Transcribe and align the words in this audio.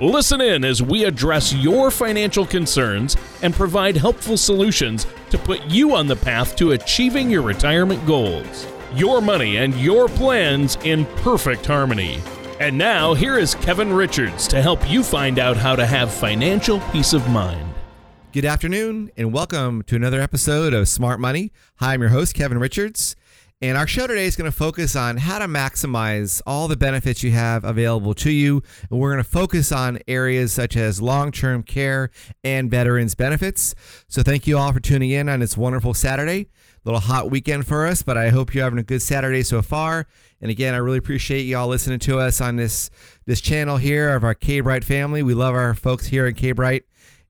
Listen 0.00 0.40
in 0.40 0.64
as 0.64 0.82
we 0.82 1.04
address 1.04 1.54
your 1.54 1.88
financial 1.88 2.44
concerns 2.44 3.16
and 3.42 3.54
provide 3.54 3.96
helpful 3.96 4.36
solutions 4.36 5.06
to 5.30 5.38
put 5.38 5.62
you 5.66 5.94
on 5.94 6.08
the 6.08 6.16
path 6.16 6.56
to 6.56 6.72
achieving 6.72 7.30
your 7.30 7.42
retirement 7.42 8.04
goals. 8.04 8.66
Your 8.92 9.20
money 9.20 9.58
and 9.58 9.72
your 9.76 10.08
plans 10.08 10.78
in 10.82 11.04
perfect 11.22 11.64
harmony. 11.64 12.20
And 12.58 12.76
now, 12.76 13.14
here 13.14 13.38
is 13.38 13.54
Kevin 13.54 13.92
Richards 13.92 14.48
to 14.48 14.60
help 14.60 14.90
you 14.90 15.04
find 15.04 15.38
out 15.38 15.56
how 15.56 15.76
to 15.76 15.86
have 15.86 16.12
financial 16.12 16.80
peace 16.90 17.12
of 17.12 17.28
mind. 17.30 17.72
Good 18.32 18.44
afternoon, 18.44 19.12
and 19.16 19.32
welcome 19.32 19.82
to 19.84 19.94
another 19.94 20.20
episode 20.20 20.74
of 20.74 20.88
Smart 20.88 21.20
Money. 21.20 21.52
Hi, 21.76 21.94
I'm 21.94 22.00
your 22.00 22.10
host, 22.10 22.34
Kevin 22.34 22.58
Richards. 22.58 23.14
And 23.64 23.78
our 23.78 23.86
show 23.86 24.06
today 24.06 24.26
is 24.26 24.36
going 24.36 24.50
to 24.50 24.54
focus 24.54 24.94
on 24.94 25.16
how 25.16 25.38
to 25.38 25.46
maximize 25.46 26.42
all 26.46 26.68
the 26.68 26.76
benefits 26.76 27.22
you 27.22 27.30
have 27.30 27.64
available 27.64 28.12
to 28.16 28.30
you. 28.30 28.62
And 28.90 29.00
we're 29.00 29.10
going 29.10 29.24
to 29.24 29.30
focus 29.30 29.72
on 29.72 30.00
areas 30.06 30.52
such 30.52 30.76
as 30.76 31.00
long 31.00 31.32
term 31.32 31.62
care 31.62 32.10
and 32.44 32.70
veterans 32.70 33.14
benefits. 33.14 33.74
So, 34.06 34.22
thank 34.22 34.46
you 34.46 34.58
all 34.58 34.70
for 34.74 34.80
tuning 34.80 35.12
in 35.12 35.30
on 35.30 35.40
this 35.40 35.56
wonderful 35.56 35.94
Saturday. 35.94 36.40
A 36.42 36.48
little 36.84 37.00
hot 37.00 37.30
weekend 37.30 37.66
for 37.66 37.86
us, 37.86 38.02
but 38.02 38.18
I 38.18 38.28
hope 38.28 38.54
you're 38.54 38.64
having 38.64 38.78
a 38.78 38.82
good 38.82 39.00
Saturday 39.00 39.42
so 39.42 39.62
far. 39.62 40.08
And 40.42 40.50
again, 40.50 40.74
I 40.74 40.76
really 40.76 40.98
appreciate 40.98 41.44
you 41.44 41.56
all 41.56 41.68
listening 41.68 42.00
to 42.00 42.18
us 42.18 42.42
on 42.42 42.56
this 42.56 42.90
this 43.24 43.40
channel 43.40 43.78
here 43.78 44.14
of 44.14 44.24
our 44.24 44.34
K 44.34 44.60
Bright 44.60 44.84
family. 44.84 45.22
We 45.22 45.32
love 45.32 45.54
our 45.54 45.72
folks 45.72 46.08
here 46.08 46.26
in 46.26 46.34
K 46.34 46.52
Bright 46.52 46.84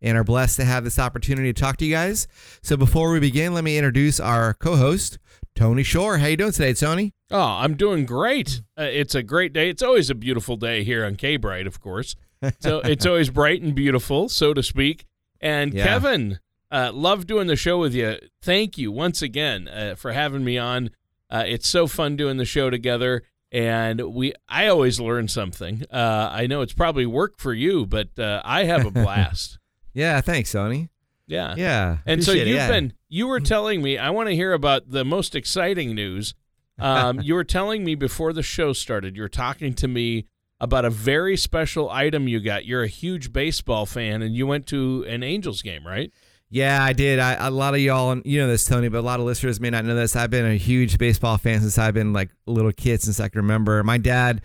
and 0.04 0.18
are 0.18 0.24
blessed 0.24 0.56
to 0.56 0.64
have 0.64 0.84
this 0.84 0.98
opportunity 0.98 1.52
to 1.52 1.60
talk 1.60 1.78
to 1.78 1.86
you 1.86 1.92
guys. 1.92 2.28
So 2.62 2.76
before 2.76 3.10
we 3.10 3.20
begin, 3.20 3.54
let 3.54 3.64
me 3.64 3.78
introduce 3.78 4.20
our 4.20 4.52
co-host, 4.52 5.18
Tony 5.54 5.82
Shore. 5.82 6.18
How 6.18 6.26
you 6.26 6.36
doing 6.36 6.52
today, 6.52 6.74
Tony? 6.74 7.14
Oh, 7.30 7.40
I'm 7.40 7.76
doing 7.76 8.06
great. 8.06 8.62
Uh, 8.78 8.82
it's 8.82 9.14
a 9.14 9.22
great 9.22 9.52
day. 9.52 9.70
It's 9.70 9.82
always 9.82 10.10
a 10.10 10.14
beautiful 10.14 10.56
day 10.56 10.82
here 10.84 11.04
on 11.04 11.14
K 11.16 11.36
Bright, 11.36 11.66
of 11.66 11.80
course. 11.80 12.16
So 12.60 12.78
it's 12.84 13.06
always 13.06 13.30
bright 13.30 13.62
and 13.62 13.74
beautiful, 13.74 14.28
so 14.28 14.52
to 14.52 14.62
speak. 14.62 15.04
And 15.40 15.72
Yeah. 15.72 15.84
Kevin, 15.84 16.40
uh, 16.72 16.90
love 16.92 17.26
doing 17.26 17.46
the 17.46 17.56
show 17.56 17.78
with 17.78 17.94
you. 17.94 18.16
Thank 18.42 18.76
you 18.78 18.90
once 18.90 19.22
again 19.22 19.68
uh, 19.68 19.94
for 19.96 20.12
having 20.12 20.44
me 20.44 20.58
on. 20.58 20.90
Uh, 21.30 21.44
it's 21.46 21.68
so 21.68 21.86
fun 21.86 22.16
doing 22.16 22.36
the 22.36 22.44
show 22.44 22.68
together, 22.70 23.22
and 23.52 24.00
we. 24.12 24.34
I 24.48 24.66
always 24.66 24.98
learn 25.00 25.28
something. 25.28 25.84
Uh, 25.90 26.28
I 26.32 26.46
know 26.46 26.60
it's 26.62 26.72
probably 26.74 27.06
work 27.06 27.34
for 27.38 27.54
you, 27.54 27.86
but 27.86 28.18
uh, 28.18 28.42
I 28.44 28.64
have 28.64 28.84
a 28.86 28.90
blast. 29.02 29.58
Yeah, 29.92 30.20
thanks, 30.20 30.50
Tony. 30.52 30.90
yeah. 31.28 31.54
Yeah. 31.56 31.98
And 32.06 32.22
so 32.24 32.32
you've 32.32 32.48
it, 32.48 32.54
yeah. 32.54 32.68
been 32.68 32.92
you 33.14 33.28
were 33.28 33.38
telling 33.38 33.80
me 33.80 33.96
I 33.96 34.10
want 34.10 34.28
to 34.28 34.34
hear 34.34 34.52
about 34.52 34.90
the 34.90 35.04
most 35.04 35.36
exciting 35.36 35.94
news. 35.94 36.34
Um, 36.80 37.20
you 37.20 37.34
were 37.34 37.44
telling 37.44 37.84
me 37.84 37.94
before 37.94 38.32
the 38.32 38.42
show 38.42 38.72
started. 38.72 39.14
You 39.14 39.22
were 39.22 39.28
talking 39.28 39.72
to 39.74 39.86
me 39.86 40.26
about 40.60 40.84
a 40.84 40.90
very 40.90 41.36
special 41.36 41.88
item 41.90 42.26
you 42.26 42.40
got. 42.40 42.64
You're 42.64 42.82
a 42.82 42.88
huge 42.88 43.32
baseball 43.32 43.86
fan, 43.86 44.20
and 44.20 44.34
you 44.34 44.48
went 44.48 44.66
to 44.68 45.04
an 45.08 45.22
Angels 45.22 45.62
game, 45.62 45.86
right? 45.86 46.12
Yeah, 46.50 46.82
I 46.82 46.92
did. 46.92 47.20
I, 47.20 47.46
a 47.46 47.50
lot 47.52 47.74
of 47.74 47.80
y'all, 47.80 48.20
you 48.24 48.40
know 48.40 48.48
this, 48.48 48.64
Tony, 48.64 48.88
but 48.88 48.98
a 48.98 49.06
lot 49.06 49.20
of 49.20 49.26
listeners 49.26 49.60
may 49.60 49.70
not 49.70 49.84
know 49.84 49.94
this. 49.94 50.16
I've 50.16 50.30
been 50.30 50.46
a 50.46 50.56
huge 50.56 50.98
baseball 50.98 51.38
fan 51.38 51.60
since 51.60 51.78
I've 51.78 51.94
been 51.94 52.12
like 52.12 52.30
a 52.48 52.50
little 52.50 52.72
kid, 52.72 53.00
since 53.00 53.20
I 53.20 53.28
can 53.28 53.42
remember. 53.42 53.80
My 53.84 53.98
dad 53.98 54.42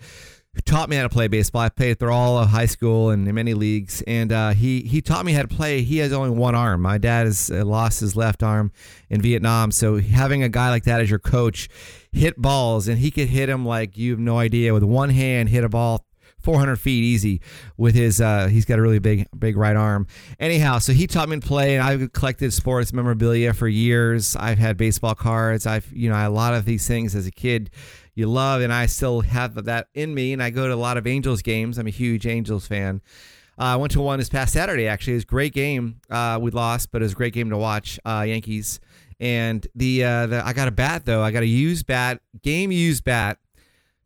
taught 0.60 0.88
me 0.88 0.96
how 0.96 1.02
to 1.02 1.08
play 1.08 1.28
baseball. 1.28 1.62
I 1.62 1.68
played 1.68 1.98
through 1.98 2.12
all 2.12 2.38
of 2.38 2.48
high 2.48 2.66
school 2.66 3.10
and 3.10 3.26
in 3.26 3.34
many 3.34 3.54
leagues, 3.54 4.02
and 4.06 4.32
uh, 4.32 4.50
he 4.50 4.82
he 4.82 5.00
taught 5.00 5.24
me 5.24 5.32
how 5.32 5.42
to 5.42 5.48
play. 5.48 5.82
He 5.82 5.98
has 5.98 6.12
only 6.12 6.30
one 6.30 6.54
arm. 6.54 6.82
My 6.82 6.98
dad 6.98 7.26
has 7.26 7.50
uh, 7.50 7.64
lost 7.64 8.00
his 8.00 8.16
left 8.16 8.42
arm 8.42 8.72
in 9.08 9.20
Vietnam, 9.20 9.70
so 9.70 9.98
having 9.98 10.42
a 10.42 10.48
guy 10.48 10.70
like 10.70 10.84
that 10.84 11.00
as 11.00 11.10
your 11.10 11.18
coach 11.18 11.68
hit 12.12 12.40
balls, 12.40 12.88
and 12.88 12.98
he 12.98 13.10
could 13.10 13.28
hit 13.28 13.46
them 13.46 13.64
like 13.64 13.96
you 13.96 14.12
have 14.12 14.20
no 14.20 14.38
idea 14.38 14.72
with 14.74 14.82
one 14.82 15.10
hand, 15.10 15.48
hit 15.48 15.64
a 15.64 15.68
ball 15.68 16.06
400 16.42 16.76
feet 16.76 17.02
easy 17.02 17.40
with 17.76 17.94
his 17.94 18.20
uh 18.20 18.46
he's 18.48 18.64
got 18.64 18.78
a 18.78 18.82
really 18.82 18.98
big 18.98 19.26
big 19.38 19.56
right 19.56 19.76
arm 19.76 20.06
anyhow 20.38 20.78
so 20.78 20.92
he 20.92 21.06
taught 21.06 21.28
me 21.28 21.38
to 21.38 21.46
play 21.46 21.76
and 21.76 21.82
i've 21.82 22.12
collected 22.12 22.52
sports 22.52 22.92
memorabilia 22.92 23.52
for 23.52 23.68
years 23.68 24.36
i've 24.36 24.58
had 24.58 24.76
baseball 24.76 25.14
cards 25.14 25.66
i've 25.66 25.90
you 25.92 26.08
know 26.08 26.16
a 26.16 26.28
lot 26.28 26.54
of 26.54 26.64
these 26.64 26.86
things 26.86 27.14
as 27.14 27.26
a 27.26 27.30
kid 27.30 27.70
you 28.14 28.26
love 28.26 28.60
and 28.60 28.72
i 28.72 28.86
still 28.86 29.20
have 29.20 29.64
that 29.64 29.88
in 29.94 30.14
me 30.14 30.32
and 30.32 30.42
i 30.42 30.50
go 30.50 30.66
to 30.66 30.74
a 30.74 30.76
lot 30.76 30.96
of 30.96 31.06
angels 31.06 31.42
games 31.42 31.78
i'm 31.78 31.86
a 31.86 31.90
huge 31.90 32.26
angels 32.26 32.66
fan 32.66 33.00
uh, 33.58 33.74
I 33.74 33.76
went 33.76 33.92
to 33.92 34.00
one 34.00 34.18
this 34.18 34.30
past 34.30 34.54
Saturday. 34.54 34.86
Actually, 34.86 35.12
it 35.12 35.16
was 35.16 35.22
a 35.24 35.26
great 35.26 35.52
game. 35.52 36.00
Uh, 36.08 36.38
we 36.40 36.50
lost, 36.50 36.90
but 36.90 37.02
it 37.02 37.04
was 37.04 37.12
a 37.12 37.14
great 37.14 37.34
game 37.34 37.50
to 37.50 37.58
watch. 37.58 38.00
Uh, 38.06 38.24
Yankees, 38.26 38.80
and 39.20 39.66
the, 39.74 40.02
uh, 40.02 40.26
the 40.26 40.46
I 40.46 40.54
got 40.54 40.66
a 40.66 40.70
bat 40.70 41.04
though. 41.04 41.22
I 41.22 41.30
got 41.30 41.42
a 41.42 41.46
used 41.46 41.86
bat, 41.86 42.22
game 42.42 42.72
used 42.72 43.04
bat, 43.04 43.36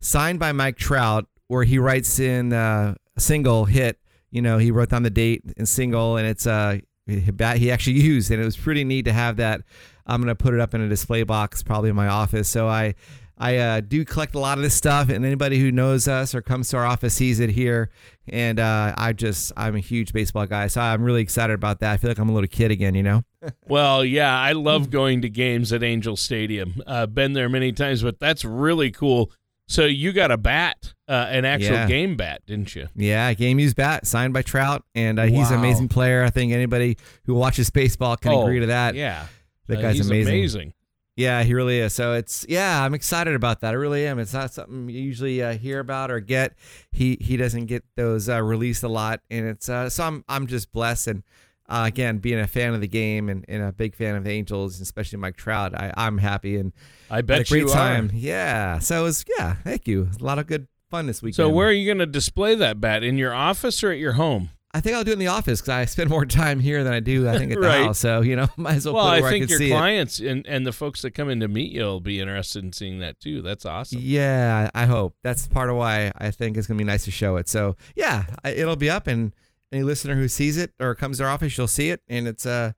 signed 0.01 0.39
by 0.39 0.51
Mike 0.51 0.75
Trout, 0.75 1.27
where 1.47 1.63
he 1.63 1.79
writes 1.79 2.19
in 2.19 2.53
uh, 2.53 2.95
a 3.15 3.19
single 3.19 3.65
hit. 3.65 3.99
You 4.31 4.41
know, 4.41 4.57
he 4.57 4.71
wrote 4.71 4.89
down 4.89 5.03
the 5.03 5.09
date 5.09 5.43
and 5.57 5.67
single, 5.67 6.17
and 6.17 6.27
it's 6.27 6.45
uh, 6.45 6.79
a 7.07 7.31
bat 7.31 7.57
he 7.57 7.71
actually 7.71 7.99
used, 8.01 8.31
and 8.31 8.41
it 8.41 8.45
was 8.45 8.57
pretty 8.57 8.83
neat 8.83 9.05
to 9.05 9.13
have 9.13 9.37
that. 9.37 9.61
I'm 10.05 10.21
gonna 10.21 10.35
put 10.35 10.53
it 10.53 10.59
up 10.59 10.73
in 10.73 10.81
a 10.81 10.89
display 10.89 11.23
box, 11.23 11.63
probably 11.63 11.89
in 11.89 11.95
my 11.95 12.07
office. 12.07 12.49
So 12.49 12.67
I, 12.67 12.95
I 13.37 13.57
uh, 13.57 13.81
do 13.81 14.05
collect 14.05 14.35
a 14.35 14.39
lot 14.39 14.57
of 14.57 14.63
this 14.63 14.73
stuff, 14.73 15.09
and 15.09 15.25
anybody 15.25 15.59
who 15.59 15.71
knows 15.71 16.07
us 16.07 16.33
or 16.33 16.41
comes 16.41 16.69
to 16.69 16.77
our 16.77 16.85
office 16.85 17.13
sees 17.13 17.39
it 17.39 17.49
here. 17.49 17.89
And 18.29 18.59
uh, 18.59 18.93
I 18.97 19.13
just, 19.13 19.51
I'm 19.57 19.75
a 19.75 19.79
huge 19.79 20.13
baseball 20.13 20.45
guy, 20.45 20.67
so 20.67 20.81
I'm 20.81 21.03
really 21.03 21.21
excited 21.21 21.53
about 21.53 21.79
that. 21.79 21.91
I 21.91 21.97
feel 21.97 22.09
like 22.09 22.17
I'm 22.17 22.29
a 22.29 22.33
little 22.33 22.47
kid 22.47 22.71
again, 22.71 22.95
you 22.95 23.03
know. 23.03 23.23
Well, 23.67 24.03
yeah, 24.03 24.35
I 24.35 24.53
love 24.53 24.89
going 24.89 25.21
to 25.21 25.29
games 25.29 25.71
at 25.71 25.83
Angel 25.83 26.15
Stadium. 26.15 26.81
Uh, 26.87 27.05
been 27.05 27.33
there 27.33 27.47
many 27.47 27.71
times, 27.73 28.01
but 28.01 28.19
that's 28.19 28.43
really 28.43 28.89
cool. 28.89 29.31
So 29.67 29.85
you 29.85 30.11
got 30.13 30.29
a 30.31 30.37
bat, 30.37 30.93
uh, 31.07 31.27
an 31.29 31.43
actual 31.43 31.73
Yeah. 31.75 31.87
game 31.87 32.15
bat, 32.15 32.41
didn't 32.45 32.75
you? 32.75 32.87
Yeah, 32.95 33.33
game 33.33 33.57
used 33.59 33.75
bat 33.75 34.05
signed 34.05 34.33
by 34.33 34.43
Trout, 34.43 34.83
and 34.93 35.17
uh, 35.17 35.23
he's 35.25 35.49
an 35.49 35.57
amazing 35.57 35.87
player. 35.87 36.23
I 36.23 36.29
think 36.29 36.51
anybody 36.53 36.97
who 37.25 37.33
watches 37.33 37.69
baseball 37.71 38.15
can 38.15 38.31
Oh, 38.31 38.43
agree 38.43 38.59
to 38.59 38.67
that. 38.67 38.93
Yeah, 38.95 39.25
That 39.67 39.79
Uh, 39.79 39.81
guy's 39.81 39.99
amazing. 39.99 40.33
amazing. 40.33 40.73
Yeah, 41.17 41.41
he 41.43 41.53
really 41.55 41.79
is. 41.79 41.93
So 41.93 42.13
it's 42.13 42.45
yeah, 42.49 42.83
I'm 42.83 42.93
excited 42.93 43.33
about 43.35 43.61
that. 43.61 43.69
I 43.73 43.77
really 43.77 44.05
am. 44.05 44.19
It's 44.19 44.33
not 44.33 44.53
something 44.53 44.89
you 44.89 45.01
usually 45.01 45.41
uh, 45.41 45.53
hear 45.57 45.79
about 45.79 46.11
or 46.11 46.19
get. 46.19 46.53
He 46.91 47.17
he 47.21 47.35
doesn't 47.37 47.65
get 47.67 47.83
those 47.95 48.27
uh, 48.29 48.43
released 48.43 48.83
a 48.83 48.89
lot, 48.89 49.21
and 49.31 49.47
it's 49.47 49.67
uh, 49.69 49.89
so 49.89 50.03
I'm 50.03 50.23
I'm 50.27 50.45
just 50.47 50.71
blessed 50.71 51.07
and. 51.07 51.23
Uh, 51.67 51.83
again, 51.87 52.19
being 52.19 52.39
a 52.39 52.45
fan 52.47 52.73
of 52.75 52.81
the 52.81 52.87
game 52.87 53.27
and, 53.27 53.43
and 53.47 53.63
a 53.63 53.71
big 53.71 53.95
fan 53.95 54.15
of 54.15 54.23
the 54.23 54.29
Angels, 54.29 54.79
especially 54.81 55.17
Mike 55.17 55.35
Trout, 55.35 55.73
I, 55.73 55.91
I'm 55.97 56.19
happy 56.19 56.57
and 56.57 56.71
I 57.09 57.15
had 57.15 57.23
a 57.23 57.27
bet 57.27 57.47
great 57.47 57.61
you 57.63 57.67
time. 57.69 58.09
are. 58.09 58.15
Yeah, 58.15 58.77
so 58.79 58.99
it 58.99 59.03
was 59.03 59.25
yeah, 59.37 59.55
thank 59.63 59.87
you. 59.87 60.09
A 60.19 60.23
lot 60.23 60.37
of 60.37 60.45
good 60.45 60.67
fun 60.91 61.07
this 61.07 61.21
weekend. 61.23 61.35
So 61.37 61.49
where 61.49 61.67
are 61.67 61.71
you 61.71 61.85
going 61.87 61.97
to 61.97 62.05
display 62.05 62.53
that 62.55 62.79
bat? 62.79 63.03
In 63.03 63.17
your 63.17 63.33
office 63.33 63.83
or 63.83 63.91
at 63.91 63.97
your 63.97 64.13
home? 64.13 64.49
I 64.75 64.81
think 64.81 64.95
I'll 64.95 65.03
do 65.05 65.11
it 65.11 65.13
in 65.13 65.19
the 65.19 65.27
office 65.27 65.61
because 65.61 65.69
I 65.69 65.85
spend 65.85 66.09
more 66.09 66.25
time 66.43 66.59
here 66.59 66.83
than 66.83 66.91
I 66.93 66.99
do 66.99 67.27
I 67.29 67.37
think 67.37 67.53
at 67.53 67.61
the 67.61 67.65
Right. 67.67 67.85
house. 67.85 67.97
So 67.97 68.21
you 68.21 68.35
know, 68.35 68.47
might 68.57 68.75
as 68.75 68.85
well, 68.85 68.95
Well, 68.95 69.05
put 69.05 69.13
it 69.13 69.17
I 69.17 69.21
where 69.21 69.29
I 69.29 69.31
think 69.31 69.49
can 69.49 69.59
your 69.61 69.61
it. 69.69 69.71
clients 69.71 70.19
and, 70.19 70.45
and 70.45 70.67
the 70.67 70.71
folks 70.73 71.01
that 71.01 71.11
come 71.11 71.29
in 71.29 71.39
to 71.39 71.47
meet 71.47 71.71
you 71.71 71.81
will 71.81 71.99
be 72.01 72.19
interested 72.19 72.63
in 72.63 72.73
seeing 72.73 72.99
that 72.99 73.19
too. 73.19 73.41
That's 73.41 73.65
awesome. 73.65 73.99
Yeah, 74.03 74.69
I 74.75 74.85
hope 74.85 75.15
that's 75.23 75.47
part 75.47 75.69
of 75.71 75.77
why 75.77 76.11
I 76.17 76.29
think 76.29 76.57
it's 76.57 76.67
gonna 76.67 76.77
be 76.77 76.83
nice 76.83 77.05
to 77.05 77.11
show 77.11 77.37
it. 77.37 77.47
So 77.49 77.75
yeah, 77.95 78.25
it'll 78.43 78.75
be 78.75 78.89
up, 78.89 79.07
and 79.07 79.33
any 79.75 79.83
listener 79.83 80.15
who 80.15 80.27
sees 80.27 80.57
it 80.57 80.71
or 80.79 80.95
comes 80.95 81.17
to 81.17 81.25
our 81.25 81.29
office, 81.29 81.57
you'll 81.57 81.67
see 81.67 81.89
it, 81.89 82.01
and 82.07 82.27
it's 82.27 82.45
uh 82.45 82.71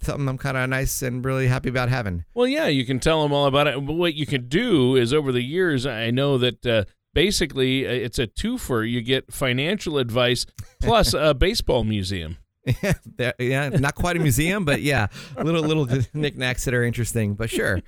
something 0.00 0.28
I'm 0.28 0.38
kind 0.38 0.56
of 0.56 0.68
nice 0.68 1.02
and 1.02 1.24
really 1.24 1.48
happy 1.48 1.68
about 1.68 1.88
having. 1.88 2.24
Well, 2.34 2.46
yeah, 2.46 2.66
you 2.66 2.84
can 2.84 3.00
tell 3.00 3.22
them 3.22 3.32
all 3.32 3.46
about 3.46 3.66
it. 3.66 3.74
But 3.86 3.94
what 3.94 4.14
you 4.14 4.26
can 4.26 4.48
do 4.48 4.96
is 4.96 5.12
over 5.12 5.32
the 5.32 5.42
years, 5.42 5.86
I 5.86 6.10
know 6.10 6.38
that 6.38 6.66
uh, 6.66 6.84
basically 7.12 7.86
uh, 7.86 7.90
it's 7.90 8.18
a 8.18 8.26
twofer. 8.26 8.88
You 8.88 9.00
get 9.02 9.32
financial 9.32 9.98
advice 9.98 10.46
plus 10.80 11.14
a 11.14 11.34
baseball 11.34 11.84
museum. 11.84 12.38
Yeah, 13.38 13.68
not 13.68 13.94
quite 13.94 14.16
a 14.16 14.20
museum, 14.20 14.64
but 14.64 14.80
yeah, 14.82 15.08
little 15.36 15.62
little 15.62 15.86
knickknacks 16.14 16.64
that 16.64 16.74
are 16.74 16.82
interesting. 16.82 17.34
But 17.34 17.50
sure, 17.50 17.80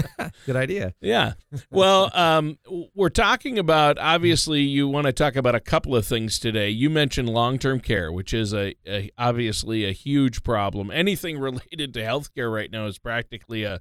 good 0.46 0.56
idea. 0.56 0.94
Yeah. 1.00 1.34
Well, 1.70 2.10
um, 2.14 2.58
we're 2.94 3.08
talking 3.08 3.58
about 3.58 3.98
obviously 3.98 4.60
you 4.60 4.86
want 4.88 5.06
to 5.06 5.12
talk 5.12 5.36
about 5.36 5.54
a 5.54 5.60
couple 5.60 5.96
of 5.96 6.06
things 6.06 6.38
today. 6.38 6.68
You 6.68 6.90
mentioned 6.90 7.28
long-term 7.28 7.80
care, 7.80 8.12
which 8.12 8.34
is 8.34 8.52
a, 8.52 8.74
a 8.86 9.10
obviously 9.18 9.84
a 9.84 9.92
huge 9.92 10.42
problem. 10.42 10.90
Anything 10.90 11.38
related 11.38 11.94
to 11.94 12.02
healthcare 12.02 12.52
right 12.52 12.70
now 12.70 12.86
is 12.86 12.98
practically 12.98 13.64
a 13.64 13.80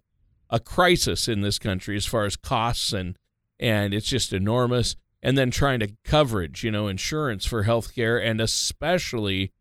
a 0.50 0.60
crisis 0.60 1.28
in 1.28 1.42
this 1.42 1.60
country 1.60 1.98
as 1.98 2.06
far 2.06 2.26
as 2.26 2.36
costs 2.36 2.94
and 2.94 3.18
and 3.60 3.94
it's 3.94 4.08
just 4.08 4.34
enormous. 4.34 4.96
And 5.24 5.36
then 5.36 5.50
trying 5.50 5.80
to 5.80 5.90
coverage, 6.06 6.64
you 6.64 6.72
know, 6.72 6.88
insurance 6.88 7.44
for 7.44 7.64
healthcare 7.64 8.24
and 8.24 8.40
especially 8.40 9.52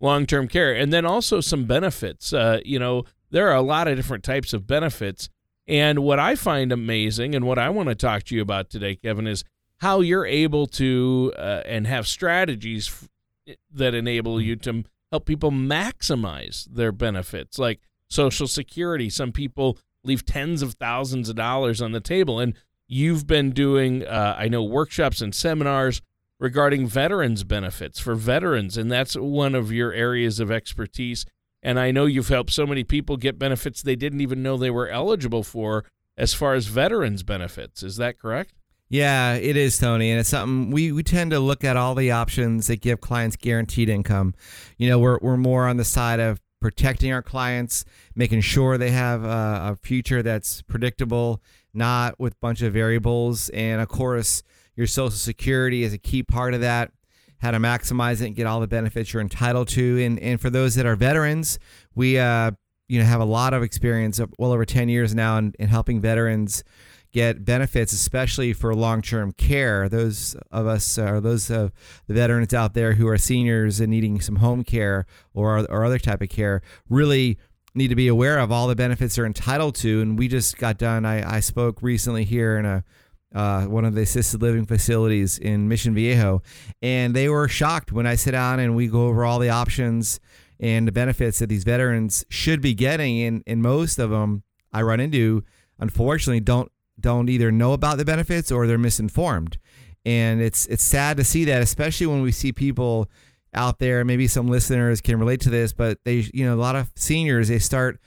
long 0.00 0.26
term 0.26 0.48
care. 0.48 0.74
And 0.74 0.92
then 0.92 1.04
also 1.04 1.40
some 1.40 1.64
benefits. 1.64 2.32
Uh, 2.32 2.60
you 2.64 2.78
know, 2.78 3.04
there 3.30 3.48
are 3.48 3.56
a 3.56 3.62
lot 3.62 3.88
of 3.88 3.96
different 3.96 4.24
types 4.24 4.52
of 4.52 4.66
benefits. 4.66 5.28
And 5.66 6.00
what 6.00 6.18
I 6.18 6.36
find 6.36 6.70
amazing 6.70 7.34
and 7.34 7.44
what 7.44 7.58
I 7.58 7.70
want 7.70 7.88
to 7.88 7.94
talk 7.94 8.22
to 8.24 8.36
you 8.36 8.42
about 8.42 8.70
today, 8.70 8.94
Kevin, 8.94 9.26
is 9.26 9.44
how 9.78 10.00
you're 10.00 10.26
able 10.26 10.66
to 10.66 11.32
uh, 11.36 11.62
and 11.66 11.86
have 11.86 12.06
strategies 12.06 12.88
f- 12.88 13.56
that 13.72 13.94
enable 13.94 14.40
you 14.40 14.56
to 14.56 14.84
help 15.10 15.26
people 15.26 15.50
maximize 15.50 16.66
their 16.66 16.92
benefits, 16.92 17.58
like 17.58 17.80
Social 18.08 18.46
Security. 18.46 19.10
Some 19.10 19.32
people 19.32 19.78
leave 20.04 20.24
tens 20.24 20.62
of 20.62 20.74
thousands 20.74 21.28
of 21.28 21.36
dollars 21.36 21.82
on 21.82 21.92
the 21.92 22.00
table. 22.00 22.38
And 22.38 22.54
you've 22.86 23.26
been 23.26 23.50
doing, 23.50 24.04
uh, 24.04 24.36
I 24.38 24.48
know, 24.48 24.62
workshops 24.62 25.20
and 25.20 25.34
seminars 25.34 26.00
regarding 26.38 26.86
veterans 26.86 27.44
benefits 27.44 27.98
for 27.98 28.14
veterans, 28.14 28.76
and 28.76 28.90
that's 28.90 29.14
one 29.14 29.54
of 29.54 29.72
your 29.72 29.92
areas 29.92 30.40
of 30.40 30.50
expertise. 30.50 31.24
And 31.62 31.80
I 31.80 31.90
know 31.90 32.06
you've 32.06 32.28
helped 32.28 32.52
so 32.52 32.66
many 32.66 32.84
people 32.84 33.16
get 33.16 33.38
benefits 33.38 33.82
they 33.82 33.96
didn't 33.96 34.20
even 34.20 34.42
know 34.42 34.56
they 34.56 34.70
were 34.70 34.88
eligible 34.88 35.42
for 35.42 35.84
as 36.16 36.34
far 36.34 36.54
as 36.54 36.66
veterans 36.66 37.22
benefits. 37.22 37.82
Is 37.82 37.96
that 37.96 38.18
correct? 38.18 38.54
Yeah, 38.88 39.34
it 39.34 39.56
is, 39.56 39.78
Tony. 39.78 40.10
And 40.10 40.20
it's 40.20 40.28
something 40.28 40.70
we, 40.70 40.92
we 40.92 41.02
tend 41.02 41.32
to 41.32 41.40
look 41.40 41.64
at 41.64 41.76
all 41.76 41.94
the 41.94 42.12
options 42.12 42.68
that 42.68 42.80
give 42.80 43.00
clients 43.00 43.36
guaranteed 43.36 43.88
income. 43.88 44.34
You 44.78 44.88
know, 44.88 44.98
we're, 44.98 45.18
we're 45.20 45.36
more 45.36 45.66
on 45.66 45.76
the 45.76 45.84
side 45.84 46.20
of 46.20 46.40
protecting 46.60 47.12
our 47.12 47.22
clients, 47.22 47.84
making 48.14 48.42
sure 48.42 48.78
they 48.78 48.90
have 48.90 49.24
a, 49.24 49.72
a 49.72 49.76
future 49.82 50.22
that's 50.22 50.62
predictable, 50.62 51.42
not 51.74 52.18
with 52.20 52.34
a 52.34 52.38
bunch 52.40 52.62
of 52.62 52.72
variables. 52.72 53.48
And 53.48 53.80
of 53.80 53.88
course, 53.88 54.42
your 54.76 54.86
Social 54.86 55.10
Security 55.10 55.82
is 55.82 55.92
a 55.92 55.98
key 55.98 56.22
part 56.22 56.54
of 56.54 56.60
that. 56.60 56.92
How 57.38 57.50
to 57.50 57.58
maximize 57.58 58.22
it 58.22 58.26
and 58.26 58.34
get 58.36 58.46
all 58.46 58.60
the 58.60 58.68
benefits 58.68 59.12
you're 59.12 59.22
entitled 59.22 59.68
to. 59.68 60.02
And 60.02 60.18
and 60.20 60.40
for 60.40 60.50
those 60.50 60.74
that 60.76 60.86
are 60.86 60.96
veterans, 60.96 61.58
we 61.94 62.18
uh, 62.18 62.52
you 62.88 62.98
know 62.98 63.04
have 63.04 63.20
a 63.20 63.26
lot 63.26 63.52
of 63.52 63.62
experience, 63.62 64.20
well 64.38 64.52
over 64.52 64.64
10 64.64 64.88
years 64.88 65.14
now, 65.14 65.38
in, 65.38 65.54
in 65.58 65.68
helping 65.68 66.00
veterans 66.00 66.64
get 67.12 67.44
benefits, 67.44 67.92
especially 67.92 68.52
for 68.52 68.74
long-term 68.74 69.32
care. 69.32 69.88
Those 69.88 70.34
of 70.50 70.66
us, 70.66 70.98
or 70.98 71.20
those 71.20 71.50
of 71.50 71.72
the 72.06 72.14
veterans 72.14 72.52
out 72.54 72.74
there 72.74 72.94
who 72.94 73.06
are 73.08 73.18
seniors 73.18 73.80
and 73.80 73.90
needing 73.90 74.20
some 74.20 74.36
home 74.36 74.64
care 74.64 75.06
or 75.34 75.58
or 75.70 75.84
other 75.84 75.98
type 75.98 76.22
of 76.22 76.28
care, 76.30 76.62
really 76.88 77.38
need 77.74 77.88
to 77.88 77.94
be 77.94 78.08
aware 78.08 78.38
of 78.38 78.50
all 78.50 78.66
the 78.66 78.74
benefits 78.74 79.16
they're 79.16 79.26
entitled 79.26 79.74
to. 79.76 80.00
And 80.00 80.18
we 80.18 80.28
just 80.28 80.56
got 80.56 80.78
done. 80.78 81.04
I, 81.04 81.36
I 81.36 81.40
spoke 81.40 81.82
recently 81.82 82.24
here 82.24 82.56
in 82.56 82.64
a 82.64 82.82
uh, 83.34 83.64
one 83.64 83.84
of 83.84 83.94
the 83.94 84.02
assisted 84.02 84.40
living 84.42 84.64
facilities 84.64 85.38
in 85.38 85.68
Mission 85.68 85.94
Viejo, 85.94 86.42
and 86.80 87.14
they 87.14 87.28
were 87.28 87.48
shocked 87.48 87.92
when 87.92 88.06
I 88.06 88.14
sit 88.14 88.32
down 88.32 88.60
and 88.60 88.76
we 88.76 88.86
go 88.86 89.06
over 89.06 89.24
all 89.24 89.38
the 89.38 89.50
options 89.50 90.20
and 90.58 90.88
the 90.88 90.92
benefits 90.92 91.38
that 91.40 91.48
these 91.48 91.64
veterans 91.64 92.24
should 92.30 92.60
be 92.60 92.74
getting, 92.74 93.20
and, 93.20 93.42
and 93.46 93.62
most 93.62 93.98
of 93.98 94.10
them 94.10 94.42
I 94.72 94.82
run 94.82 95.00
into, 95.00 95.44
unfortunately, 95.78 96.40
don't 96.40 96.70
don't 96.98 97.28
either 97.28 97.52
know 97.52 97.74
about 97.74 97.98
the 97.98 98.06
benefits 98.06 98.50
or 98.50 98.66
they're 98.66 98.78
misinformed, 98.78 99.58
and 100.04 100.40
it's 100.40 100.66
it's 100.66 100.82
sad 100.82 101.18
to 101.18 101.24
see 101.24 101.44
that, 101.44 101.60
especially 101.60 102.06
when 102.06 102.22
we 102.22 102.32
see 102.32 102.52
people 102.52 103.10
out 103.52 103.78
there. 103.78 104.04
Maybe 104.04 104.28
some 104.28 104.48
listeners 104.48 105.00
can 105.00 105.18
relate 105.18 105.40
to 105.40 105.50
this, 105.50 105.72
but 105.72 105.98
they, 106.04 106.24
you 106.32 106.46
know, 106.46 106.54
a 106.54 106.56
lot 106.56 106.76
of 106.76 106.90
seniors 106.96 107.48
they 107.48 107.58
start, 107.58 108.00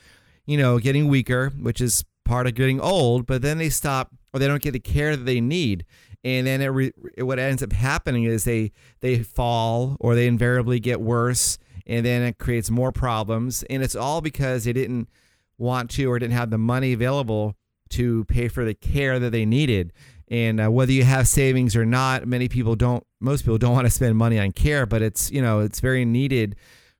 you 0.45 0.57
know, 0.57 0.80
getting 0.80 1.07
weaker, 1.07 1.50
which 1.60 1.81
is 1.81 2.04
part 2.25 2.48
of 2.48 2.56
getting 2.56 2.80
old, 2.80 3.25
but 3.25 3.42
then 3.42 3.57
they 3.57 3.69
stop 3.69 4.12
or 4.34 4.40
they 4.40 4.48
don't 4.48 4.62
get 4.62 4.72
the 4.72 4.80
care 4.80 5.16
that 5.16 5.26
they 5.26 5.42
need 5.42 5.86
and 6.24 6.46
then 6.46 6.62
it, 6.62 6.68
re, 6.68 6.92
what 7.20 7.40
ends 7.40 7.64
up 7.64 7.72
happening 7.72 8.24
is 8.24 8.44
they 8.44 8.72
they 9.00 9.20
fall 9.20 9.96
or 10.00 10.16
they 10.16 10.28
invariably 10.28 10.80
get 10.80 11.00
worse 11.00 11.58
and 11.86 12.06
then 12.06 12.22
it 12.22 12.38
creates 12.38 12.70
more 12.70 12.92
problems 12.92 13.64
and 13.64 13.81
it's 13.84 13.96
all 13.96 14.22
because 14.22 14.66
they 14.66 14.74
didn't 14.74 15.10
want 15.58 15.90
to 15.90 16.06
or 16.06 16.20
didn't 16.20 16.34
have 16.34 16.50
the 16.50 16.58
money 16.58 16.94
available 16.94 17.56
to 17.90 18.26
pay 18.26 18.48
for 18.48 18.66
the 18.66 18.74
care 18.74 19.20
that 19.20 19.31
they 19.31 19.46
needed 19.46 19.92
and 20.28 20.62
uh, 20.62 20.70
whether 20.70 20.92
you 20.92 21.04
have 21.04 21.28
savings 21.28 21.76
or 21.76 21.86
not 21.86 22.28
many 22.28 22.48
people 22.48 22.76
don't 22.76 23.06
most 23.20 23.42
people 23.42 23.58
don't 23.58 23.74
want 23.74 23.86
to 23.86 23.92
spend 23.92 24.16
money 24.16 24.40
on 24.40 24.52
care 24.52 24.86
but 24.86 25.02
it's 25.02 25.31
you 25.31 25.42
know 25.42 25.60
it's 25.60 25.80
very 25.80 26.06
needed 26.06 26.56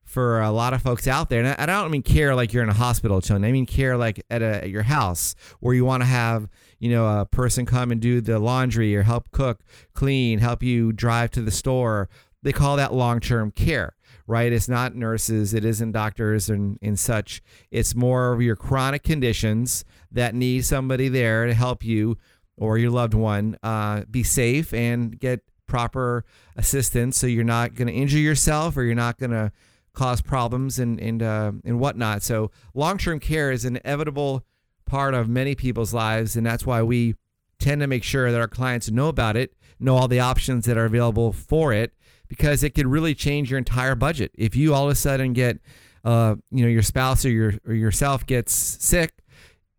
for 0.10 0.42
a 0.42 0.50
lot 0.50 0.74
of 0.74 0.82
folks 0.82 1.08
out 1.08 1.30
there. 1.30 1.44
And 1.44 1.56
I, 1.60 1.68
don't 1.68 1.92
mean 1.92 2.02
care 2.02 2.34
like 2.34 2.52
you're 2.52 2.64
in 2.64 2.70
a 2.70 2.74
hospital, 2.74 3.22
Chun. 3.22 3.46
I 3.46 3.52
mean 3.52 3.68
care 3.68 3.96
like 3.96 4.26
at, 4.32 4.42
a, 4.42 4.64
at 4.64 4.70
your 4.72 4.82
house 4.82 5.36
where 5.60 5.76
you 5.76 5.86
want 5.86 6.02
to 6.02 6.08
have, 6.08 6.50
you 6.80 6.90
know, 6.90 7.22
a 7.22 7.26
person 7.26 7.66
come 7.66 7.92
and 7.92 8.02
do 8.02 8.22
the 8.22 8.40
laundry 8.40 8.96
or 8.96 9.04
help 9.04 9.32
cook, 9.32 9.62
clean, 9.94 10.40
help 10.40 10.64
you 10.64 10.92
drive 10.92 11.32
to 11.32 11.42
the 11.42 11.52
store. 11.52 12.10
They 12.42 12.54
call 12.54 12.78
that 12.78 12.94
long 12.94 13.20
term 13.20 13.52
care, 13.52 13.96
right? 14.28 14.52
It's 14.52 14.70
not 14.70 14.96
nurses, 14.96 15.54
it 15.54 15.66
isn't 15.66 15.92
doctors 15.92 16.50
and, 16.50 16.80
and 16.82 16.98
such. 16.98 17.42
It's 17.70 17.96
more 17.96 18.34
of 18.34 18.42
your 18.42 18.56
chronic 18.56 19.04
conditions 19.04 19.84
that 20.12 20.34
need 20.34 20.66
somebody 20.66 21.10
there 21.10 21.46
to 21.46 21.54
help 21.54 21.84
you 21.84 22.18
or 22.58 22.78
your 22.78 22.92
loved 22.92 23.14
one 23.14 23.58
uh, 23.64 24.04
be 24.10 24.24
safe 24.24 24.74
and 24.74 25.18
get 25.20 25.42
proper 25.68 26.26
assistance 26.56 27.18
so 27.18 27.28
you're 27.28 27.44
not 27.44 27.76
going 27.76 27.88
to 27.88 27.94
injure 27.94 28.18
yourself 28.18 28.76
or 28.76 28.84
you're 28.84 28.96
not 28.96 29.18
going 29.18 29.32
to 29.32 29.52
cause 29.94 30.22
problems 30.22 30.80
and 30.80 31.00
and 31.00 31.22
uh, 31.22 31.52
and 31.66 31.80
whatnot. 31.80 32.24
So 32.24 32.52
long 32.74 32.98
term 32.98 33.20
care 33.20 33.52
is 33.52 33.66
an 33.66 33.78
inevitable 33.78 34.46
part 34.90 35.14
of 35.14 35.30
many 35.30 35.56
people's 35.56 35.94
lives, 35.94 36.36
and 36.36 36.46
that's 36.46 36.66
why 36.66 36.82
we 36.82 37.16
tend 37.60 37.82
to 37.82 37.88
make 37.88 38.04
sure 38.04 38.32
that 38.32 38.40
our 38.40 38.48
clients 38.48 38.90
know 38.90 39.08
about 39.08 39.38
it, 39.38 39.54
know 39.80 39.96
all 39.96 40.08
the 40.08 40.20
options 40.20 40.66
that 40.66 40.78
are 40.78 40.86
available 40.86 41.32
for 41.32 41.72
it, 41.72 41.94
because 42.28 42.64
it 42.64 42.76
could 42.76 42.88
really 42.88 43.16
change 43.16 43.50
your 43.50 43.58
entire 43.58 43.96
budget. 43.96 44.32
If 44.36 44.56
you 44.56 44.74
all 44.74 44.86
of 44.86 44.92
a 44.92 44.96
sudden 44.96 45.34
get, 45.34 45.60
uh, 46.04 46.36
you 46.52 46.64
know, 46.64 46.70
your 46.70 46.82
spouse 46.82 47.26
or 47.26 47.30
your 47.30 47.54
or 47.66 47.74
yourself 47.74 48.26
gets 48.26 48.54
sick, 48.54 49.14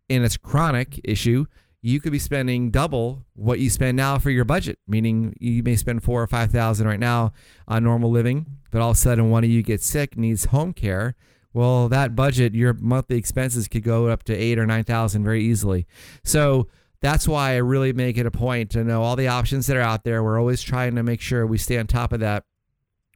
and 0.09 0.23
it's 0.23 0.37
chronic 0.37 0.99
issue, 1.03 1.45
you 1.81 1.99
could 1.99 2.11
be 2.11 2.19
spending 2.19 2.69
double 2.69 3.25
what 3.33 3.59
you 3.59 3.69
spend 3.69 3.97
now 3.97 4.19
for 4.19 4.29
your 4.29 4.45
budget. 4.45 4.77
Meaning 4.87 5.35
you 5.39 5.63
may 5.63 5.75
spend 5.75 6.03
four 6.03 6.21
or 6.21 6.27
five 6.27 6.51
thousand 6.51 6.87
right 6.87 6.99
now 6.99 7.33
on 7.67 7.83
normal 7.83 8.11
living, 8.11 8.45
but 8.71 8.81
all 8.81 8.91
of 8.91 8.97
a 8.97 8.99
sudden 8.99 9.29
one 9.29 9.43
of 9.43 9.49
you 9.49 9.63
gets 9.63 9.85
sick, 9.85 10.17
needs 10.17 10.45
home 10.45 10.73
care. 10.73 11.15
Well, 11.53 11.89
that 11.89 12.15
budget, 12.15 12.53
your 12.55 12.73
monthly 12.73 13.17
expenses 13.17 13.67
could 13.67 13.83
go 13.83 14.07
up 14.07 14.23
to 14.23 14.35
eight 14.35 14.57
or 14.57 14.65
nine 14.65 14.83
thousand 14.83 15.23
very 15.23 15.43
easily. 15.43 15.85
So 16.23 16.67
that's 17.01 17.27
why 17.27 17.53
I 17.53 17.57
really 17.57 17.93
make 17.93 18.17
it 18.17 18.25
a 18.25 18.31
point 18.31 18.69
to 18.71 18.83
know 18.83 19.01
all 19.01 19.15
the 19.15 19.27
options 19.27 19.67
that 19.67 19.77
are 19.77 19.81
out 19.81 20.03
there. 20.03 20.23
We're 20.23 20.39
always 20.39 20.61
trying 20.61 20.95
to 20.95 21.03
make 21.03 21.19
sure 21.19 21.45
we 21.45 21.57
stay 21.57 21.77
on 21.77 21.87
top 21.87 22.13
of 22.13 22.19
that 22.19 22.45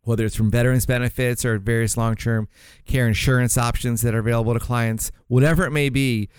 whether 0.06 0.24
it's 0.26 0.36
from 0.36 0.50
veterans 0.50 0.86
benefits 0.86 1.44
or 1.44 1.58
various 1.60 1.98
long-term 1.98 2.48
care 2.86 3.08
insurance 3.08 3.58
options 3.58 4.02
that 4.02 4.16
are 4.16 4.20
available 4.20 4.54
to 4.54 4.60
clients, 4.60 5.12
whatever 5.28 5.66
it 5.66 5.72
may 5.72 5.90
be, 5.90 6.30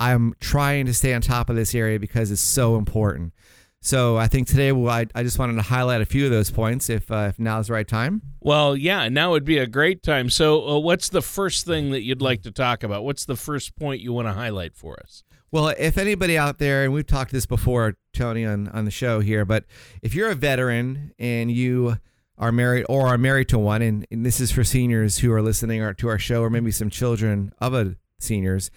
I'm 0.00 0.34
trying 0.40 0.86
to 0.86 0.94
stay 0.94 1.12
on 1.12 1.20
top 1.20 1.50
of 1.50 1.56
this 1.56 1.74
area 1.74 1.98
because 1.98 2.30
it's 2.30 2.40
so 2.40 2.76
important. 2.76 3.32
So 3.80 4.16
I 4.16 4.26
think 4.26 4.48
today 4.48 4.72
well, 4.72 4.92
I, 4.92 5.06
I 5.14 5.22
just 5.22 5.38
wanted 5.38 5.54
to 5.54 5.62
highlight 5.62 6.00
a 6.00 6.06
few 6.06 6.24
of 6.24 6.30
those 6.30 6.50
points 6.50 6.90
if, 6.90 7.10
uh, 7.10 7.26
if 7.30 7.38
now's 7.38 7.68
the 7.68 7.74
right 7.74 7.86
time. 7.86 8.22
Well, 8.40 8.76
yeah, 8.76 9.08
now 9.08 9.30
would 9.30 9.44
be 9.44 9.58
a 9.58 9.66
great 9.66 10.02
time. 10.02 10.30
So 10.30 10.68
uh, 10.68 10.78
what's 10.78 11.08
the 11.08 11.22
first 11.22 11.64
thing 11.64 11.90
that 11.92 12.02
you'd 12.02 12.22
like 12.22 12.42
to 12.42 12.50
talk 12.50 12.82
about? 12.82 13.04
What's 13.04 13.24
the 13.24 13.36
first 13.36 13.76
point 13.76 14.00
you 14.00 14.12
want 14.12 14.28
to 14.28 14.32
highlight 14.32 14.74
for 14.74 14.98
us? 15.00 15.22
Well, 15.50 15.68
if 15.78 15.96
anybody 15.96 16.36
out 16.36 16.58
there, 16.58 16.84
and 16.84 16.92
we've 16.92 17.06
talked 17.06 17.30
this 17.32 17.46
before, 17.46 17.94
Tony, 18.12 18.44
on, 18.44 18.68
on 18.68 18.84
the 18.84 18.90
show 18.90 19.20
here, 19.20 19.46
but 19.46 19.64
if 20.02 20.14
you're 20.14 20.28
a 20.28 20.34
veteran 20.34 21.12
and 21.18 21.50
you 21.50 21.96
are 22.36 22.52
married 22.52 22.84
or 22.88 23.06
are 23.06 23.16
married 23.16 23.48
to 23.50 23.58
one, 23.58 23.80
and, 23.80 24.06
and 24.10 24.26
this 24.26 24.40
is 24.40 24.52
for 24.52 24.62
seniors 24.62 25.18
who 25.18 25.32
are 25.32 25.40
listening 25.40 25.80
or 25.80 25.94
to 25.94 26.08
our 26.08 26.18
show, 26.18 26.42
or 26.42 26.50
maybe 26.50 26.70
some 26.70 26.90
children 26.90 27.52
of 27.60 27.72
a 27.72 27.96
seniors, 28.18 28.70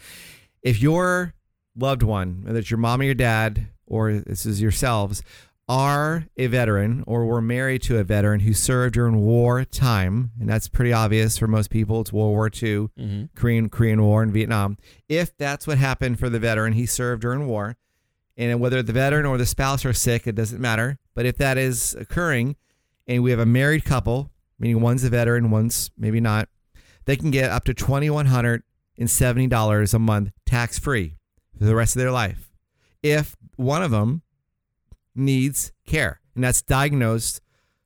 if 0.62 0.82
your 0.82 1.34
loved 1.76 2.04
one, 2.04 2.44
whether 2.44 2.60
it's 2.60 2.72
your 2.72 2.78
mom 2.78 3.02
or 3.02 3.06
your 3.06 3.16
dad, 3.16 3.68
or 3.92 4.14
this 4.14 4.46
is 4.46 4.62
yourselves, 4.62 5.22
are 5.68 6.26
a 6.38 6.48
veteran 6.48 7.04
or 7.06 7.26
were 7.26 7.42
married 7.42 7.82
to 7.84 7.98
a 7.98 8.04
veteran 8.04 8.40
who 8.40 8.54
served 8.54 8.94
during 8.96 9.18
war 9.18 9.64
time, 9.64 10.32
and 10.40 10.50
that's 10.50 10.68
pretty 10.68 10.92
obvious 10.92 11.38
for 11.38 11.48
most 11.48 11.70
people. 11.70 12.02
It's 12.02 12.12
World 12.12 12.32
War 12.32 12.48
II, 12.48 12.90
mm-hmm. 12.98 13.24
Korean 13.36 13.70
Korean 13.70 14.02
War, 14.02 14.24
and 14.24 14.34
Vietnam. 14.34 14.78
If 15.08 15.36
that's 15.38 15.68
what 15.68 15.78
happened 15.78 16.20
for 16.20 16.30
the 16.30 16.40
veteran, 16.40 16.74
he 16.74 16.86
served 16.86 17.22
during 17.22 17.48
war, 17.48 17.78
and 18.38 18.60
whether 18.60 18.82
the 18.82 18.94
veteran 18.94 19.26
or 19.26 19.38
the 19.38 19.46
spouse 19.46 19.86
are 19.86 19.94
sick, 19.94 20.26
it 20.26 20.36
doesn't 20.36 20.60
matter. 20.60 20.98
But 21.14 21.26
if 21.26 21.38
that 21.38 21.58
is 21.58 21.94
occurring, 21.96 22.56
and 23.08 23.24
we 23.24 23.32
have 23.32 23.40
a 23.40 23.46
married 23.46 23.84
couple, 23.84 24.32
meaning 24.58 24.82
one's 24.82 25.04
a 25.04 25.10
veteran, 25.10 25.52
one's 25.52 25.92
maybe 25.98 26.22
not, 26.22 26.48
they 27.06 27.18
can 27.18 27.30
get 27.30 27.52
up 27.52 27.66
to 27.66 27.74
twenty 27.74 28.10
one 28.10 28.28
hundred 28.28 28.64
and 28.98 29.10
seventy 29.10 29.48
dollars 29.48 29.94
a 29.94 30.00
month 30.00 30.32
tax 30.46 30.80
free 30.80 31.18
for 31.58 31.66
the 31.66 31.76
rest 31.76 31.96
of 31.96 32.00
their 32.00 32.12
life 32.12 32.52
if 33.04 33.36
one 33.62 33.84
of 33.84 33.92
them 33.92 34.22
needs 35.16 35.72
care 35.86 36.22
and 36.36 36.44
that's 36.44 36.62
diagnosed 36.62 37.42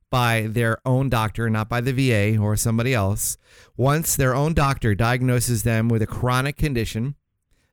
by 0.09 0.47
their 0.47 0.77
own 0.85 1.09
doctor, 1.09 1.49
not 1.49 1.67
by 1.67 1.81
the 1.81 1.91
VA 1.91 2.39
or 2.39 2.55
somebody 2.55 2.93
else. 2.93 3.37
Once 3.75 4.15
their 4.15 4.35
own 4.35 4.53
doctor 4.53 4.95
diagnoses 4.95 5.63
them 5.63 5.89
with 5.89 6.01
a 6.01 6.07
chronic 6.07 6.55
condition 6.55 7.15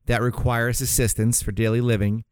that 0.07 0.23
requires 0.23 0.81
assistance 0.81 1.43
for 1.43 1.53
daily 1.53 1.81
living, 1.81 2.25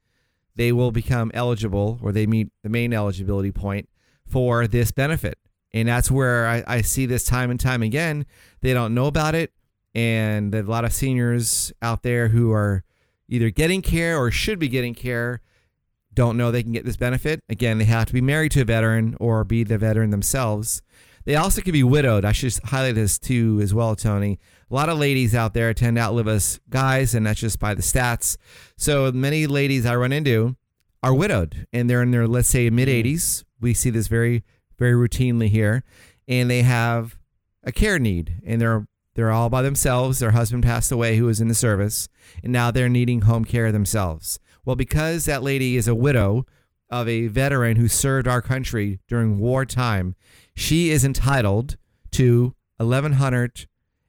they 0.57 0.73
will 0.73 0.91
become 0.91 1.31
eligible 1.35 1.99
or 2.03 2.13
they 2.13 2.27
meet 2.27 2.49
the 2.63 2.69
main 2.69 2.93
eligibility 2.93 3.53
point 3.53 3.89
for 4.27 4.67
this 4.67 4.91
benefit. 4.91 5.39
And 5.73 5.87
that's 5.87 6.11
where 6.11 6.49
I, 6.49 6.65
I 6.67 6.81
see 6.81 7.07
this 7.07 7.25
time 7.25 7.51
and 7.51 7.61
time 7.61 7.83
again. 7.83 8.27
They 8.61 8.73
don't 8.73 8.95
know 8.95 9.07
about 9.07 9.35
it. 9.35 9.53
And 9.95 10.55
a 10.55 10.63
lot 10.63 10.85
of 10.85 10.93
seniors 10.93 11.73
out 11.83 12.03
there 12.03 12.29
who 12.29 12.53
are 12.53 12.85
either 13.29 13.51
getting 13.51 13.83
care 13.83 14.19
or 14.19 14.31
should 14.31 14.59
be 14.59 14.69
getting 14.69 14.95
care 14.95 15.41
don't 16.15 16.37
know 16.37 16.51
they 16.51 16.63
can 16.63 16.73
get 16.73 16.85
this 16.85 16.97
benefit. 16.97 17.41
Again, 17.49 17.79
they 17.79 17.85
have 17.85 18.07
to 18.07 18.13
be 18.13 18.21
married 18.21 18.53
to 18.53 18.63
a 18.63 18.65
veteran 18.65 19.17
or 19.21 19.45
be 19.45 19.65
the 19.65 19.79
veteran 19.79 20.11
themselves. 20.11 20.83
They 21.25 21.37
also 21.37 21.61
could 21.63 21.73
be 21.73 21.83
widowed. 21.83 22.25
I 22.25 22.33
should 22.33 22.59
highlight 22.65 22.95
this 22.95 23.19
too 23.19 23.61
as 23.63 23.75
well, 23.75 23.95
Tony. 23.95 24.39
A 24.71 24.75
lot 24.75 24.89
of 24.89 24.99
ladies 24.99 25.35
out 25.35 25.55
there 25.55 25.73
tend 25.75 25.97
to 25.97 26.03
outlive 26.03 26.29
us 26.29 26.61
guys, 26.69 27.15
and 27.15 27.27
that's 27.27 27.41
just 27.41 27.59
by 27.59 27.75
the 27.75 27.83
stats. 27.83 28.37
So 28.77 29.13
many 29.13 29.47
ladies 29.47 29.85
I 29.87 29.97
run 29.97 30.13
into 30.13 30.57
are 31.03 31.15
widowed, 31.15 31.67
and 31.73 31.89
they're 31.89 32.03
in 32.03 32.11
their 32.11 32.27
let's 32.27 32.49
say 32.49 32.71
mid 32.71 32.89
mm-hmm. 32.89 33.09
80s. 33.09 33.45
We 33.61 33.75
see 33.75 33.91
this 33.91 34.09
very 34.09 34.45
very 34.79 34.95
routinely 34.95 35.49
here, 35.49 35.85
and 36.27 36.51
they 36.51 36.63
have 36.63 37.19
a 37.63 37.73
care 37.73 37.99
need, 37.99 38.41
and 38.45 38.61
they're 38.61 38.87
they're 39.15 39.31
all 39.31 39.51
by 39.51 39.63
themselves. 39.63 40.19
Their 40.19 40.31
husband 40.31 40.63
passed 40.63 40.91
away, 40.91 41.17
who 41.17 41.27
was 41.27 41.41
in 41.41 41.49
the 41.49 41.55
service, 41.55 42.09
and 42.43 42.53
now 42.53 42.71
they're 42.71 42.89
needing 42.89 43.23
home 43.23 43.45
care 43.45 43.71
themselves. 43.71 44.41
Well, 44.65 44.77
because 44.77 45.25
that 45.25 45.43
lady 45.43 45.77
is 45.77 45.89
a 45.89 45.95
widow 45.95 46.47
of 46.89 47.09
a 47.09 47.29
veteran 47.29 47.77
who 47.77 47.89
served 47.89 48.27
our 48.27 48.43
country 48.43 49.01
during 49.09 49.39
wartime, 49.39 50.15
she 50.55 50.91
is 50.91 51.05
entitled 51.05 51.77
to 52.13 52.55
eleven 52.79 53.13
hundred 53.13 53.67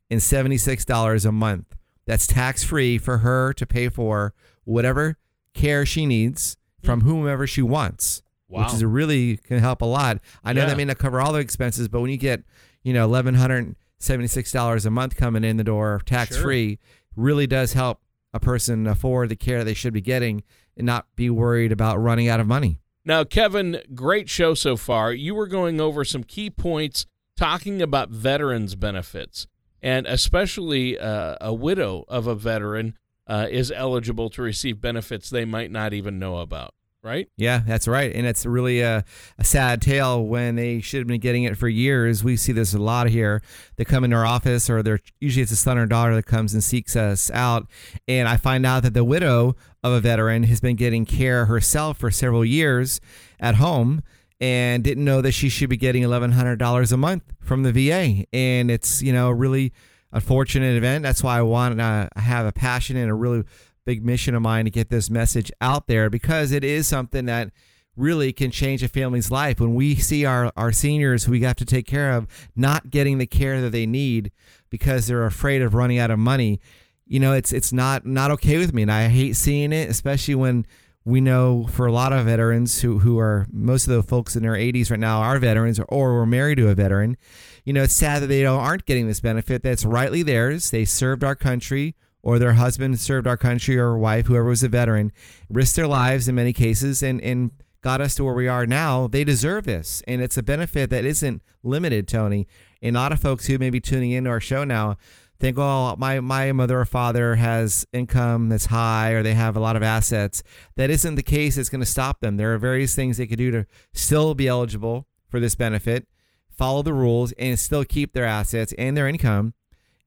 and 0.09 0.21
seventy-six 0.21 0.83
dollars 0.85 1.25
a 1.25 1.31
month. 1.31 1.75
That's 2.05 2.27
tax-free 2.27 2.97
for 2.97 3.19
her 3.19 3.53
to 3.53 3.65
pay 3.65 3.87
for 3.89 4.33
whatever 4.63 5.17
care 5.53 5.85
she 5.85 6.05
needs 6.05 6.57
from 6.83 7.01
mm. 7.01 7.03
whomever 7.03 7.45
she 7.45 7.61
wants. 7.61 8.23
Wow. 8.49 8.63
Which 8.63 8.73
is 8.73 8.81
a 8.81 8.87
really 8.87 9.37
can 9.37 9.59
help 9.59 9.81
a 9.81 9.85
lot. 9.85 10.17
I 10.43 10.51
know 10.51 10.61
Yeah. 10.61 10.67
that 10.67 10.77
may 10.77 10.85
not 10.85 10.97
cover 10.97 11.21
all 11.21 11.31
the 11.31 11.39
expenses, 11.39 11.87
but 11.87 12.01
when 12.01 12.11
you 12.11 12.17
get, 12.17 12.43
you 12.83 12.93
know, 12.93 13.05
eleven 13.05 13.35
hundred 13.35 13.75
seventy-six 13.99 14.51
dollars 14.51 14.85
a 14.85 14.89
month 14.89 15.15
coming 15.15 15.43
in 15.43 15.57
the 15.57 15.63
door, 15.63 16.01
tax-free, 16.05 16.79
really 17.15 17.47
does 17.47 17.73
help 17.73 18.01
a 18.33 18.39
person 18.39 18.87
afford 18.87 19.29
the 19.29 19.35
care 19.35 19.63
they 19.63 19.73
should 19.73 19.93
be 19.93 20.01
getting 20.01 20.43
and 20.77 20.85
not 20.85 21.07
be 21.15 21.29
worried 21.29 21.71
about 21.71 22.01
running 22.01 22.27
out 22.27 22.39
of 22.39 22.47
money. 22.47 22.79
Now, 23.03 23.23
Kevin, 23.23 23.81
great 23.95 24.29
show 24.29 24.53
so 24.53 24.77
far. 24.77 25.11
You 25.11 25.33
were 25.33 25.47
going 25.47 25.81
over 25.81 26.05
some 26.05 26.23
key 26.23 26.49
points 26.49 27.05
talking 27.35 27.81
about 27.81 28.09
veterans' 28.09 28.75
benefits, 28.75 29.47
and 29.81 30.05
especially 30.05 30.99
uh, 30.99 31.35
a 31.41 31.53
widow 31.53 32.05
of 32.07 32.27
a 32.27 32.35
veteran 32.35 32.95
uh, 33.25 33.47
is 33.49 33.71
eligible 33.71 34.29
to 34.29 34.41
receive 34.41 34.79
benefits 34.81 35.29
they 35.29 35.45
might 35.45 35.71
not 35.71 35.93
even 35.93 36.19
know 36.19 36.37
about, 36.37 36.75
right? 37.03 37.27
Yeah, 37.37 37.61
that's 37.65 37.87
right. 37.87 38.13
And 38.13 38.27
it's 38.27 38.45
really 38.45 38.81
a, 38.81 39.03
a 39.37 39.43
sad 39.43 39.81
tale 39.81 40.23
when 40.23 40.55
they 40.55 40.81
should 40.81 40.99
have 40.99 41.07
been 41.07 41.19
getting 41.19 41.43
it 41.43 41.57
for 41.57 41.67
years. 41.67 42.23
We 42.23 42.37
see 42.37 42.51
this 42.51 42.73
a 42.73 42.79
lot 42.79 43.07
here. 43.07 43.41
They 43.77 43.85
come 43.85 44.03
into 44.03 44.15
our 44.15 44.25
office, 44.25 44.69
or 44.69 44.83
they're 44.83 44.99
usually 45.19 45.43
it's 45.43 45.51
a 45.51 45.55
son 45.55 45.77
or 45.77 45.85
daughter 45.85 46.15
that 46.15 46.25
comes 46.25 46.53
and 46.53 46.63
seeks 46.63 46.95
us 46.95 47.31
out. 47.31 47.67
And 48.07 48.27
I 48.27 48.37
find 48.37 48.65
out 48.65 48.83
that 48.83 48.93
the 48.93 49.03
widow 49.03 49.55
of 49.83 49.93
a 49.93 49.99
veteran 49.99 50.43
has 50.43 50.61
been 50.61 50.75
getting 50.75 51.05
care 51.05 51.45
herself 51.45 51.97
for 51.97 52.11
several 52.11 52.45
years 52.45 53.01
at 53.39 53.55
home 53.55 54.03
and 54.39 54.83
didn't 54.83 55.05
know 55.05 55.21
that 55.21 55.31
she 55.31 55.49
should 55.49 55.69
be 55.69 55.77
getting 55.77 56.03
$1,100 56.03 56.91
a 56.91 56.97
month 56.97 57.23
from 57.39 57.63
the 57.63 57.71
VA. 57.71 58.25
And 58.33 58.71
it's, 58.71 59.01
you 59.01 59.13
know, 59.13 59.29
a 59.29 59.33
really 59.33 59.71
unfortunate 60.11 60.75
event. 60.75 61.03
That's 61.03 61.23
why 61.23 61.37
I 61.37 61.41
want 61.41 61.77
to 61.77 62.09
have 62.15 62.45
a 62.45 62.51
passion 62.51 62.97
and 62.97 63.09
a 63.09 63.13
really 63.13 63.43
big 63.91 64.05
mission 64.05 64.33
of 64.33 64.41
mine 64.41 64.63
to 64.63 64.71
get 64.71 64.89
this 64.89 65.09
message 65.09 65.51
out 65.59 65.87
there 65.87 66.09
because 66.09 66.53
it 66.53 66.63
is 66.63 66.87
something 66.87 67.25
that 67.25 67.51
really 67.97 68.31
can 68.31 68.49
change 68.49 68.81
a 68.81 68.87
family's 68.87 69.29
life. 69.29 69.59
When 69.59 69.75
we 69.75 69.95
see 69.95 70.23
our, 70.23 70.49
our 70.55 70.71
seniors 70.71 71.25
who 71.25 71.33
we 71.33 71.41
have 71.41 71.57
to 71.57 71.65
take 71.65 71.85
care 71.85 72.13
of 72.13 72.25
not 72.55 72.89
getting 72.89 73.17
the 73.17 73.25
care 73.25 73.59
that 73.59 73.71
they 73.71 73.85
need 73.85 74.31
because 74.69 75.07
they're 75.07 75.25
afraid 75.25 75.61
of 75.61 75.73
running 75.73 75.99
out 75.99 76.09
of 76.09 76.19
money, 76.19 76.61
you 77.05 77.19
know, 77.19 77.33
it's 77.33 77.51
it's 77.51 77.73
not 77.73 78.05
not 78.05 78.31
okay 78.31 78.57
with 78.59 78.73
me. 78.73 78.83
And 78.83 78.91
I 78.91 79.09
hate 79.09 79.35
seeing 79.35 79.73
it, 79.73 79.89
especially 79.89 80.35
when 80.35 80.65
we 81.03 81.19
know 81.19 81.67
for 81.67 81.85
a 81.85 81.91
lot 81.91 82.13
of 82.13 82.25
veterans 82.27 82.79
who, 82.79 82.99
who 82.99 83.19
are 83.19 83.45
most 83.51 83.89
of 83.89 83.93
the 83.93 84.03
folks 84.03 84.37
in 84.37 84.43
their 84.43 84.53
80s 84.53 84.89
right 84.89 84.99
now 85.01 85.19
are 85.19 85.37
veterans 85.37 85.81
or, 85.81 85.85
or 85.89 86.13
were 86.13 86.25
married 86.25 86.59
to 86.59 86.69
a 86.69 86.75
veteran. 86.75 87.17
You 87.65 87.73
know, 87.73 87.83
it's 87.83 87.93
sad 87.93 88.21
that 88.21 88.27
they 88.27 88.43
don't, 88.43 88.61
aren't 88.61 88.85
getting 88.85 89.07
this 89.07 89.19
benefit 89.19 89.63
that's 89.63 89.83
rightly 89.83 90.23
theirs. 90.23 90.71
They 90.71 90.85
served 90.85 91.25
our 91.25 91.35
country 91.35 91.95
or 92.23 92.39
their 92.39 92.53
husband 92.53 92.99
served 92.99 93.27
our 93.27 93.37
country 93.37 93.77
or 93.77 93.97
wife, 93.97 94.27
whoever 94.27 94.49
was 94.49 94.63
a 94.63 94.69
veteran, 94.69 95.11
risked 95.49 95.75
their 95.75 95.87
lives 95.87 96.27
in 96.27 96.35
many 96.35 96.53
cases 96.53 97.01
and, 97.01 97.21
and 97.21 97.51
got 97.81 98.01
us 98.01 98.15
to 98.15 98.23
where 98.23 98.33
we 98.33 98.47
are 98.47 98.65
now. 98.65 99.07
They 99.07 99.23
deserve 99.23 99.65
this. 99.65 100.03
And 100.07 100.21
it's 100.21 100.37
a 100.37 100.43
benefit 100.43 100.89
that 100.91 101.05
isn't 101.05 101.41
limited, 101.63 102.07
Tony. 102.07 102.47
And 102.81 102.95
a 102.95 102.99
lot 102.99 103.11
of 103.11 103.19
folks 103.19 103.47
who 103.47 103.57
may 103.57 103.69
be 103.69 103.79
tuning 103.79 104.11
into 104.11 104.29
our 104.29 104.39
show 104.39 104.63
now 104.63 104.97
think, 105.39 105.57
oh, 105.57 105.95
my, 105.97 106.19
my 106.19 106.51
mother 106.51 106.79
or 106.79 106.85
father 106.85 107.35
has 107.35 107.85
income 107.91 108.49
that's 108.49 108.67
high 108.67 109.11
or 109.11 109.23
they 109.23 109.33
have 109.33 109.55
a 109.55 109.59
lot 109.59 109.75
of 109.75 109.83
assets. 109.83 110.43
That 110.75 110.91
isn't 110.91 111.15
the 111.15 111.23
case. 111.23 111.57
It's 111.57 111.69
going 111.69 111.81
to 111.81 111.87
stop 111.87 112.19
them. 112.19 112.37
There 112.37 112.53
are 112.53 112.59
various 112.59 112.95
things 112.95 113.17
they 113.17 113.27
could 113.27 113.39
do 113.39 113.51
to 113.51 113.65
still 113.93 114.35
be 114.35 114.47
eligible 114.47 115.07
for 115.27 115.39
this 115.39 115.55
benefit, 115.55 116.07
follow 116.49 116.83
the 116.83 116.93
rules, 116.93 117.31
and 117.33 117.57
still 117.57 117.83
keep 117.83 118.13
their 118.13 118.25
assets 118.25 118.73
and 118.77 118.95
their 118.95 119.07
income 119.07 119.55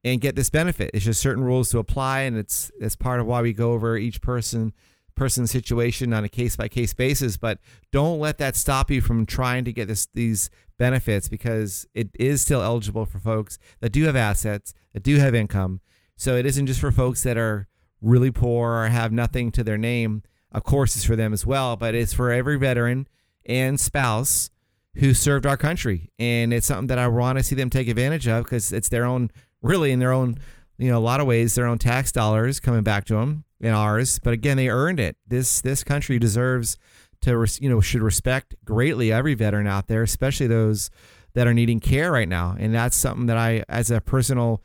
and 0.05 0.21
get 0.21 0.37
this 0.37 0.51
benefit. 0.51 0.91
It's 0.93 1.05
just 1.05 1.21
certain 1.21 1.43
rules 1.43 1.71
to 1.71 1.79
apply, 1.79 2.21
and 2.21 2.37
it's 2.37 2.71
it's 2.79 2.97
part 2.97 3.21
of 3.21 3.27
why 3.27 3.43
we 3.43 3.53
go 3.53 3.73
over 3.73 3.97
each 3.97 4.21
person 4.21 4.73
person's 5.15 5.51
situation 5.51 6.13
on 6.13 6.25
a 6.25 6.29
case 6.29 6.57
by 6.57 6.69
case 6.69 6.93
basis. 6.93 7.37
But 7.37 7.59
don't 7.93 8.19
let 8.19 8.39
that 8.39 8.57
stop 8.57 8.91
you 8.91 9.01
from 9.01 9.27
trying 9.27 9.65
to 9.65 9.73
get 9.73 9.89
this 9.89 10.07
these 10.15 10.51
benefits 10.79 11.29
because 11.29 11.87
it 11.95 12.11
is 12.15 12.43
still 12.43 12.63
eligible 12.63 13.07
for 13.07 13.19
folks 13.19 13.59
that 13.81 13.93
do 13.93 14.05
have 14.05 14.17
assets, 14.17 14.75
that 14.93 15.03
do 15.03 15.17
have 15.17 15.35
income. 15.35 15.81
So 16.17 16.37
it 16.37 16.47
isn't 16.47 16.67
just 16.67 16.81
for 16.81 16.93
folks 16.93 17.23
that 17.23 17.37
are 17.37 17.69
really 18.01 18.31
poor 18.31 18.73
or 18.73 18.89
have 18.89 19.13
nothing 19.13 19.51
to 19.53 19.65
their 19.65 19.79
name. 19.79 20.23
Of 20.53 20.63
course, 20.63 20.95
it's 20.95 21.05
for 21.05 21.17
them 21.17 21.33
as 21.33 21.47
well, 21.47 21.77
but 21.77 21.95
it's 21.95 22.13
for 22.13 22.31
every 22.31 22.59
veteran 22.59 23.09
and 23.47 23.81
spouse 23.81 24.51
who 24.97 25.13
served 25.15 25.47
our 25.47 25.57
country. 25.57 26.11
And 26.19 26.53
it's 26.53 26.67
something 26.67 26.87
that 26.89 26.99
I 26.99 27.09
want 27.09 27.39
to 27.39 27.45
see 27.45 27.57
them 27.57 27.71
take 27.71 27.89
advantage 27.89 28.29
of 28.29 28.45
because 28.45 28.73
it's 28.73 28.89
their 28.89 29.05
own, 29.05 29.31
really 29.65 29.91
in 29.91 29.99
their 29.99 30.13
own, 30.13 30.39
you 30.79 30.91
know, 30.91 30.99
a 30.99 31.01
lot 31.01 31.21
of 31.21 31.27
ways, 31.27 31.55
their 31.55 31.67
own 31.67 31.79
tax 31.79 32.13
dollars 32.13 32.61
coming 32.61 32.83
back 32.83 33.05
to 33.07 33.15
them 33.15 33.45
and 33.61 33.75
ours. 33.75 34.21
But 34.23 34.33
again, 34.35 34.57
they 34.57 34.69
earned 34.69 35.01
it. 35.01 35.17
This 35.27 35.61
this 35.61 35.83
country 35.83 36.19
deserves 36.19 36.77
to, 37.23 37.47
you 37.61 37.69
know, 37.71 37.81
should 37.81 38.03
respect 38.03 38.55
greatly 38.65 39.11
every 39.11 39.35
veteran 39.35 39.67
out 39.67 39.89
there, 39.89 40.03
especially 40.03 40.47
those 40.47 40.91
that 41.33 41.47
are 41.47 41.55
needing 41.55 41.81
care 41.81 42.13
right 42.13 42.29
now. 42.29 42.55
And 42.59 42.75
that's 42.75 42.97
something 42.97 43.27
that 43.27 43.37
I, 43.39 43.65
as 43.69 43.91
a 43.91 44.01
personal 44.01 44.63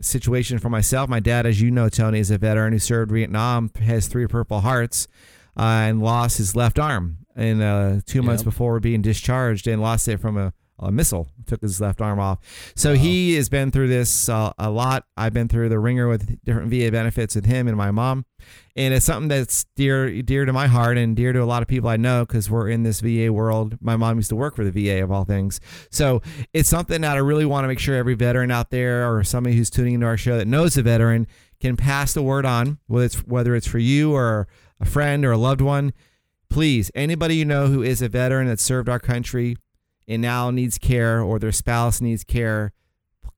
situation 0.00 0.58
for 0.58 0.68
myself, 0.68 1.08
my 1.08 1.20
dad, 1.20 1.46
as 1.46 1.60
you 1.60 1.70
know, 1.70 1.88
Tony, 1.88 2.18
is 2.18 2.30
a 2.30 2.38
veteran 2.38 2.72
who 2.72 2.78
served 2.78 3.12
Vietnam, 3.12 3.70
has 3.80 4.08
three 4.08 4.26
Purple 4.26 4.60
Hearts, 4.60 5.06
uh, 5.56 5.62
and 5.62 6.02
lost 6.02 6.38
his 6.38 6.56
left 6.56 6.78
arm 6.78 7.18
in 7.36 7.60
uh, 7.60 8.00
two 8.06 8.22
months 8.22 8.40
Yep. 8.42 8.44
before 8.52 8.80
being 8.80 9.02
discharged 9.02 9.66
and 9.66 9.80
lost 9.80 10.08
it 10.08 10.18
from 10.20 10.36
a, 10.36 10.52
a 10.80 10.90
missile. 10.90 11.28
Took 11.46 11.62
his 11.62 11.80
left 11.80 12.00
arm 12.00 12.18
off. 12.18 12.38
So 12.74 12.94
he 12.94 13.34
has 13.34 13.48
been 13.48 13.70
through 13.70 13.88
this 13.88 14.28
uh, 14.28 14.52
a 14.58 14.70
lot. 14.70 15.04
I've 15.16 15.32
been 15.32 15.48
through 15.48 15.68
the 15.68 15.78
ringer 15.78 16.08
with 16.08 16.42
different 16.44 16.70
VA 16.70 16.90
benefits 16.90 17.34
with 17.34 17.44
him 17.46 17.68
and 17.68 17.76
my 17.76 17.90
mom, 17.90 18.24
and 18.76 18.94
it's 18.94 19.04
something 19.04 19.28
that's 19.28 19.64
dear 19.76 20.22
dear 20.22 20.44
to 20.44 20.52
my 20.52 20.66
heart 20.66 20.96
and 20.96 21.14
dear 21.14 21.32
to 21.32 21.42
a 21.42 21.44
lot 21.44 21.62
of 21.62 21.68
people 21.68 21.88
I 21.88 21.96
know 21.96 22.24
because 22.24 22.50
we're 22.50 22.68
in 22.68 22.82
this 22.82 23.00
VA 23.00 23.32
world. 23.32 23.76
My 23.80 23.96
mom 23.96 24.16
used 24.16 24.30
to 24.30 24.36
work 24.36 24.56
for 24.56 24.64
the 24.64 24.70
VA 24.70 25.02
of 25.02 25.12
all 25.12 25.24
things, 25.24 25.60
so 25.90 26.22
it's 26.52 26.68
something 26.68 27.02
that 27.02 27.16
I 27.16 27.20
really 27.20 27.46
want 27.46 27.64
to 27.64 27.68
make 27.68 27.78
sure 27.78 27.96
every 27.96 28.14
veteran 28.14 28.50
out 28.50 28.70
there 28.70 29.12
or 29.12 29.22
somebody 29.24 29.56
who's 29.56 29.70
tuning 29.70 29.94
into 29.94 30.06
our 30.06 30.16
show 30.16 30.36
that 30.38 30.48
knows 30.48 30.76
a 30.76 30.82
veteran 30.82 31.26
can 31.60 31.76
pass 31.76 32.14
the 32.14 32.22
word 32.22 32.46
on, 32.46 32.78
whether 32.86 33.04
it's 33.04 33.16
whether 33.26 33.54
it's 33.54 33.66
for 33.66 33.78
you 33.78 34.14
or 34.14 34.48
a 34.80 34.86
friend 34.86 35.24
or 35.24 35.32
a 35.32 35.38
loved 35.38 35.60
one. 35.60 35.92
Please, 36.48 36.90
anybody 36.96 37.36
you 37.36 37.44
know 37.44 37.68
who 37.68 37.82
is 37.82 38.02
a 38.02 38.08
veteran 38.08 38.48
that 38.48 38.58
served 38.58 38.88
our 38.88 38.98
country 38.98 39.56
and 40.10 40.20
now 40.20 40.50
needs 40.50 40.76
care 40.76 41.22
or 41.22 41.38
their 41.38 41.52
spouse 41.52 42.00
needs 42.00 42.24
care, 42.24 42.72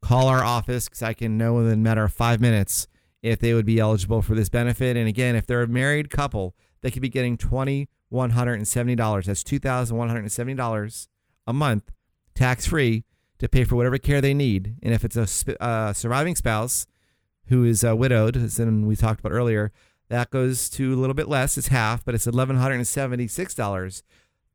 call 0.00 0.26
our 0.26 0.42
office 0.42 0.88
because 0.88 1.02
I 1.02 1.12
can 1.12 1.36
know 1.36 1.54
within 1.54 1.74
a 1.74 1.76
matter 1.76 2.02
of 2.02 2.14
five 2.14 2.40
minutes 2.40 2.88
if 3.22 3.38
they 3.38 3.52
would 3.52 3.66
be 3.66 3.78
eligible 3.78 4.22
for 4.22 4.34
this 4.34 4.48
benefit. 4.48 4.96
And 4.96 5.06
again, 5.06 5.36
if 5.36 5.46
they're 5.46 5.62
a 5.62 5.68
married 5.68 6.08
couple, 6.08 6.56
they 6.80 6.90
could 6.90 7.02
be 7.02 7.10
getting 7.10 7.36
twenty 7.36 7.90
one 8.08 8.30
hundred 8.30 8.54
and 8.54 8.66
seventy 8.66 8.96
dollars. 8.96 9.26
That's 9.26 9.44
two 9.44 9.58
thousand 9.58 9.98
one 9.98 10.08
hundred 10.08 10.20
and 10.20 10.32
seventy 10.32 10.54
dollars 10.54 11.08
a 11.46 11.52
month, 11.52 11.92
tax 12.34 12.66
free, 12.66 13.04
to 13.38 13.48
pay 13.48 13.64
for 13.64 13.76
whatever 13.76 13.98
care 13.98 14.22
they 14.22 14.34
need. 14.34 14.76
And 14.82 14.94
if 14.94 15.04
it's 15.04 15.16
a 15.16 15.26
sp- 15.28 15.60
uh, 15.60 15.92
surviving 15.92 16.36
spouse 16.36 16.86
who 17.48 17.64
is 17.64 17.84
uh, 17.84 17.94
widowed, 17.94 18.36
as 18.36 18.58
in 18.58 18.86
we 18.86 18.96
talked 18.96 19.20
about 19.20 19.32
earlier, 19.32 19.72
that 20.08 20.30
goes 20.30 20.70
to 20.70 20.94
a 20.94 20.96
little 20.96 21.14
bit 21.14 21.28
less. 21.28 21.58
It's 21.58 21.68
half, 21.68 22.02
but 22.02 22.14
it's 22.14 22.26
eleven 22.26 22.56
hundred 22.56 22.76
and 22.76 22.88
seventy 22.88 23.28
six 23.28 23.54
dollars 23.54 24.02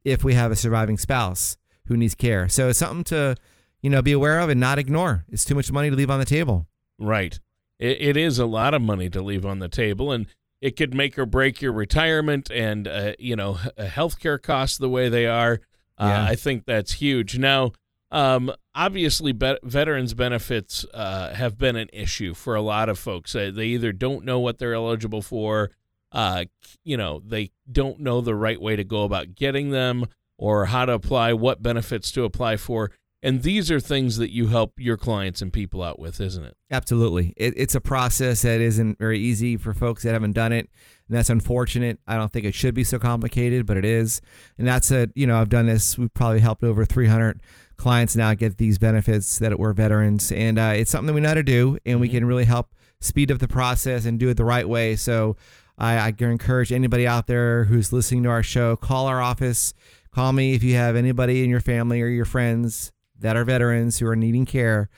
if 0.04 0.24
we 0.24 0.34
have 0.34 0.52
a 0.52 0.56
surviving 0.56 0.98
spouse 0.98 1.58
who 1.88 1.98
needs 1.98 2.16
care. 2.16 2.48
So 2.50 2.70
it's 2.70 2.80
something 2.80 3.04
to, 3.06 3.36
you 3.82 3.90
know, 3.90 4.02
be 4.02 4.12
aware 4.12 4.40
of 4.40 4.50
and 4.50 4.60
not 4.60 4.80
ignore. 4.80 5.26
It's 5.30 5.46
too 5.46 5.56
much 5.56 5.72
money 5.72 5.90
to 5.90 5.96
leave 5.96 6.10
on 6.10 6.20
the 6.20 6.26
table. 6.26 6.68
Right. 7.00 7.40
It, 7.80 7.98
it 8.02 8.18
is 8.18 8.40
a 8.40 8.46
lot 8.46 8.74
of 8.74 8.82
money 8.82 9.10
to 9.10 9.22
leave 9.22 9.46
on 9.46 9.60
the 9.60 9.70
table, 9.70 10.12
and 10.12 10.26
it 10.62 10.76
could 10.76 10.94
make 10.94 11.18
or 11.20 11.26
break 11.26 11.62
your 11.62 11.72
retirement 11.72 12.50
and, 12.52 12.88
uh, 12.88 13.14
you 13.20 13.36
know, 13.36 13.60
healthcare 13.78 14.42
costs 14.42 14.78
the 14.78 14.90
way 14.90 15.10
they 15.10 15.28
are. 15.28 15.62
Uh, 15.98 16.06
Yeah. 16.08 16.26
I 16.26 16.36
think 16.36 16.66
that's 16.66 16.94
huge. 16.94 17.38
Now, 17.38 17.72
um, 18.10 18.52
obviously, 18.74 19.32
be- 19.34 19.60
veterans 19.64 20.14
benefits 20.14 20.86
uh, 20.94 21.34
have 21.34 21.58
been 21.58 21.76
an 21.76 21.90
issue 21.94 22.34
for 22.34 22.56
a 22.56 22.62
lot 22.62 22.90
of 22.90 22.98
folks. 22.98 23.36
Uh, 23.36 23.52
they 23.54 23.68
either 23.68 23.92
don't 23.92 24.26
know 24.26 24.40
what 24.40 24.58
they're 24.58 24.74
eligible 24.74 25.22
for, 25.22 25.72
uh, 26.12 26.46
you 26.84 26.96
know, 26.98 27.22
they 27.26 27.52
don't 27.72 28.00
know 28.00 28.22
the 28.22 28.34
right 28.34 28.62
way 28.62 28.76
to 28.76 28.84
go 28.84 29.04
about 29.04 29.36
getting 29.36 29.72
them, 29.72 30.06
or 30.38 30.68
how 30.68 30.86
to 30.86 30.94
apply, 30.94 31.34
what 31.34 31.64
benefits 31.64 32.12
to 32.12 32.24
apply 32.24 32.58
for. 32.58 32.92
And 33.24 33.42
these 33.42 33.72
are 33.72 33.80
things 33.80 34.18
that 34.18 34.32
you 34.32 34.48
help 34.48 34.74
your 34.78 34.96
clients 34.96 35.42
and 35.42 35.52
people 35.52 35.82
out 35.82 35.98
with, 35.98 36.22
isn't 36.22 36.44
it? 36.44 36.56
Absolutely. 36.70 37.34
It, 37.36 37.56
it's 37.58 37.74
a 37.74 37.82
process 37.82 38.44
that 38.44 38.62
isn't 38.62 39.00
very 39.00 39.20
easy 39.20 39.58
for 39.58 39.74
folks 39.74 40.04
that 40.04 40.14
haven't 40.14 40.34
done 40.34 40.52
it. 40.52 40.70
And 41.08 41.18
that's 41.18 41.30
unfortunate. 41.30 42.00
I 42.06 42.16
don't 42.16 42.32
think 42.32 42.46
it 42.46 42.54
should 42.54 42.76
be 42.76 42.84
so 42.84 43.00
complicated, 43.00 43.66
but 43.66 43.76
it 43.76 43.86
is. 43.86 44.22
And 44.58 44.68
that's 44.68 44.92
a, 44.92 45.10
you 45.16 45.26
know, 45.26 45.42
I've 45.42 45.50
done 45.50 45.66
this. 45.66 45.98
We've 45.98 46.14
probably 46.14 46.42
helped 46.42 46.64
over 46.64 46.86
300 46.86 47.42
clients 47.78 48.16
now 48.16 48.34
get 48.36 48.58
these 48.58 48.78
benefits 48.78 49.40
that 49.40 49.58
were 49.58 49.74
veterans. 49.74 50.32
And 50.32 50.60
uh, 50.60 50.74
it's 50.76 50.92
something 50.92 51.08
that 51.08 51.14
we 51.14 51.22
know 51.22 51.30
how 51.30 51.34
to 51.36 51.44
do, 51.44 51.80
and 51.86 52.00
we 52.00 52.08
mm-hmm. 52.08 52.18
can 52.18 52.26
really 52.26 52.46
help 52.46 52.76
speed 53.00 53.32
up 53.32 53.40
the 53.40 53.48
process 53.48 54.06
and 54.06 54.20
do 54.20 54.30
it 54.30 54.36
the 54.36 54.46
right 54.46 54.68
way. 54.68 54.96
So 54.96 55.38
I, 55.78 55.98
I 55.98 56.14
encourage 56.20 56.72
anybody 56.72 57.06
out 57.06 57.28
there 57.28 57.66
who's 57.66 57.94
listening 57.94 58.24
to 58.24 58.30
our 58.30 58.44
show, 58.44 58.76
call 58.76 59.08
our 59.08 59.22
office. 59.22 59.74
Call 60.18 60.34
me 60.34 60.56
if 60.56 60.64
you 60.64 60.74
have 60.74 60.96
anybody 60.96 61.44
in 61.44 61.50
your 61.52 61.60
family 61.60 62.02
or 62.02 62.08
your 62.08 62.26
friends 62.26 62.92
that 63.20 63.38
are 63.38 63.44
veterans 63.44 64.00
who 64.00 64.08
are 64.08 64.16
needing 64.16 64.48
care. 64.48 64.90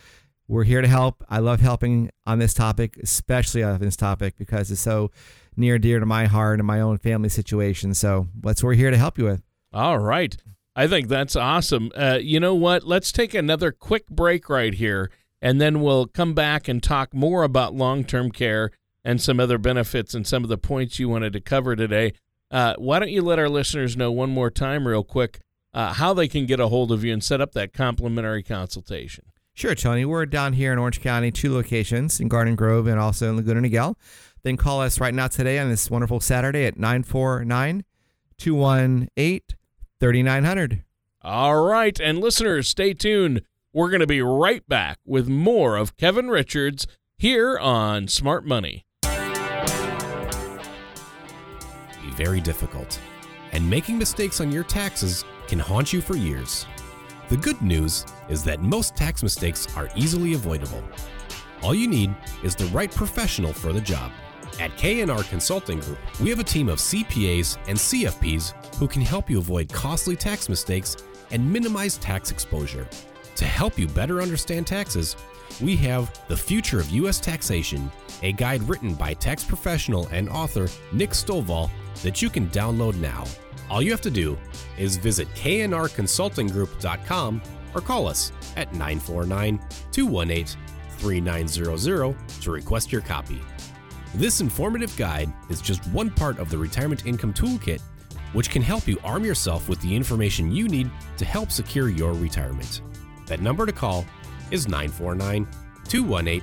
We're 0.48 0.64
here 0.64 0.82
to 0.82 0.88
help. 0.88 1.26
I 1.28 1.40
love 1.40 1.60
helping 1.60 2.10
on 2.26 2.40
this 2.40 2.54
topic, 2.54 2.96
especially 3.04 3.62
on 3.62 3.82
this 3.82 3.98
topic 3.98 4.38
because 4.38 4.72
it's 4.72 4.80
so 4.80 5.12
near 5.58 5.78
dear 5.78 6.00
to 6.00 6.06
my 6.06 6.28
heart 6.28 6.62
and 6.62 6.66
my 6.66 6.80
own 6.80 7.00
family 7.00 7.28
situation. 7.28 7.94
So 7.96 8.30
that's 8.40 8.64
what 8.64 8.68
we're 8.68 8.76
here 8.76 8.92
to 8.92 8.98
help 8.98 9.18
you 9.18 9.26
with. 9.26 9.44
All 9.74 10.00
right. 10.00 10.38
I 10.74 10.88
think 10.88 11.10
that's 11.10 11.36
awesome. 11.36 11.92
Uh, 11.98 12.20
you 12.22 12.40
know 12.40 12.56
what? 12.56 12.86
Let's 12.86 13.12
take 13.12 13.34
another 13.34 13.74
quick 13.74 14.08
break 14.08 14.48
right 14.48 14.74
here, 14.74 15.12
and 15.42 15.60
then 15.60 15.82
we'll 15.82 16.06
come 16.06 16.34
back 16.34 16.70
and 16.70 16.82
talk 16.82 17.14
more 17.14 17.44
about 17.44 17.76
long 17.76 18.06
term 18.06 18.32
care 18.32 18.72
and 19.04 19.22
some 19.22 19.42
other 19.42 19.58
benefits 19.58 20.14
and 20.14 20.26
some 20.26 20.44
of 20.44 20.50
the 20.50 20.58
points 20.58 20.98
you 20.98 21.10
wanted 21.10 21.34
to 21.34 21.42
cover 21.42 21.76
today. 21.76 22.14
Uh, 22.52 22.76
why 22.78 23.00
don't 23.00 23.12
you 23.12 23.22
let 23.22 23.40
our 23.40 23.50
listeners 23.50 23.96
know 23.96 24.12
one 24.12 24.30
more 24.30 24.50
time, 24.50 24.88
real 24.88 25.04
quick, 25.04 25.40
uh, 25.74 25.94
how 25.94 26.14
they 26.14 26.28
can 26.28 26.46
get 26.46 26.60
a 26.60 26.68
hold 26.68 26.92
of 26.92 27.04
you 27.04 27.14
and 27.14 27.24
set 27.24 27.42
up 27.42 27.52
that 27.54 27.74
complimentary 27.74 28.44
consultation. 28.44 29.26
Sure, 29.54 29.76
Tony. 29.76 30.06
We're 30.06 30.26
down 30.26 30.54
here 30.54 30.72
in 30.72 30.80
Orange 30.80 31.02
County, 31.02 31.32
two 31.32 31.54
locations 31.54 32.20
in 32.20 32.28
Garden 32.28 32.56
Grove 32.56 32.88
and 32.88 33.00
also 33.00 33.30
in 33.30 33.36
Laguna 33.36 33.62
Niguel. 33.68 33.96
Then 34.44 34.58
call 34.58 34.82
us 34.82 35.00
right 35.00 35.14
now 35.14 35.28
today 35.28 35.60
on 35.60 35.70
this 35.70 35.92
wonderful 35.92 36.22
Saturday 36.22 36.66
at 36.66 36.78
949 36.78 37.84
218 38.38 39.42
3900. 40.00 40.84
All 41.22 41.62
right. 41.62 42.00
And 42.00 42.20
listeners, 42.20 42.70
stay 42.70 42.94
tuned. 42.94 43.42
We're 43.74 43.90
going 43.90 44.00
to 44.00 44.08
be 44.08 44.22
right 44.22 44.68
back 44.68 45.00
with 45.06 45.28
more 45.28 45.76
of 45.76 45.98
Kevin 45.98 46.30
Richards 46.30 46.88
here 47.18 47.58
on 47.60 48.08
Smart 48.08 48.46
Money. 48.46 48.86
Very 52.10 52.42
difficult. 52.42 53.00
And 53.52 53.68
making 53.70 53.98
mistakes 53.98 54.42
on 54.42 54.52
your 54.52 54.64
taxes 54.64 55.26
can 55.48 55.60
haunt 55.60 55.92
you 55.92 56.02
for 56.02 56.16
years. 56.16 56.66
The 57.30 57.38
good 57.38 57.62
news 57.62 58.06
is 58.28 58.44
that 58.44 58.62
most 58.62 58.96
tax 58.96 59.24
mistakes 59.24 59.68
are 59.76 59.90
easily 59.96 60.34
avoidable. 60.34 60.84
All 61.62 61.76
you 61.76 61.88
need 61.88 62.16
is 62.44 62.56
the 62.56 62.66
right 62.66 62.92
professional 62.92 63.54
for 63.54 63.74
the 63.74 63.82
job. 63.82 64.12
At 64.60 64.76
K&R 64.78 65.24
Consulting 65.24 65.80
Group, 65.80 66.00
we 66.22 66.30
have 66.30 66.40
a 66.40 66.44
team 66.44 66.70
of 66.70 66.80
CPAs 66.80 67.58
and 67.68 67.78
CFPs 67.78 68.76
who 68.76 68.88
can 68.88 69.02
help 69.02 69.30
you 69.30 69.40
avoid 69.40 69.72
costly 69.72 70.16
tax 70.16 70.50
mistakes 70.50 70.98
and 71.32 71.52
minimize 71.52 71.98
tax 71.98 72.32
exposure. 72.32 72.88
To 73.36 73.46
help 73.46 73.78
you 73.78 73.88
better 73.88 74.22
understand 74.22 74.68
taxes, 74.68 75.16
we 75.62 75.76
have 75.78 76.12
The 76.28 76.38
Future 76.38 76.80
of 76.80 76.90
U.S. 76.90 77.20
Taxation, 77.20 77.92
a 78.22 78.32
guide 78.32 78.64
written 78.64 78.94
by 78.94 79.14
tax 79.14 79.44
professional 79.44 80.08
and 80.08 80.30
author 80.30 80.68
Nick 80.92 81.12
Stovall 81.12 81.70
that 82.04 82.22
you 82.22 82.30
can 82.30 82.50
download 82.50 82.96
now. 82.96 83.24
All 83.70 83.82
you 83.82 83.92
have 83.92 84.02
to 84.02 84.12
do 84.12 84.38
is 84.78 84.98
visit 84.98 85.30
knrconsultinggroup.com 85.36 87.42
or 87.76 87.82
call 87.82 88.08
us 88.08 88.32
at 88.58 88.74
949 88.74 89.60
218 89.92 90.58
3900 90.98 92.16
to 92.42 92.52
request 92.52 92.92
your 92.92 93.02
copy. 93.02 93.40
This 94.16 94.42
informative 94.42 94.96
guide 94.98 95.32
is 95.50 95.62
just 95.62 95.86
one 95.88 96.10
part 96.10 96.40
of 96.40 96.50
the 96.50 96.58
Retirement 96.58 97.06
Income 97.06 97.34
Toolkit, 97.34 97.82
which 98.34 98.50
can 98.50 98.62
help 98.62 98.88
you 98.88 98.98
arm 99.04 99.24
yourself 99.24 99.70
with 99.70 99.80
the 99.82 99.96
information 99.96 100.52
you 100.52 100.68
need 100.68 100.90
to 101.18 101.26
help 101.26 101.52
secure 101.52 101.90
your 101.90 102.14
retirement. 102.14 102.82
That 103.28 103.42
number 103.42 103.66
to 103.66 103.72
call 103.72 104.06
is 104.52 104.68
949 104.68 105.48
218 105.88 106.42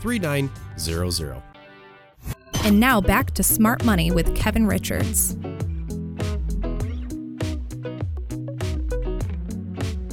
3900. 0.00 1.47
And 2.68 2.80
now 2.80 3.00
back 3.00 3.30
to 3.30 3.42
Smart 3.42 3.82
Money 3.82 4.10
with 4.10 4.36
Kevin 4.36 4.66
Richards. 4.66 5.38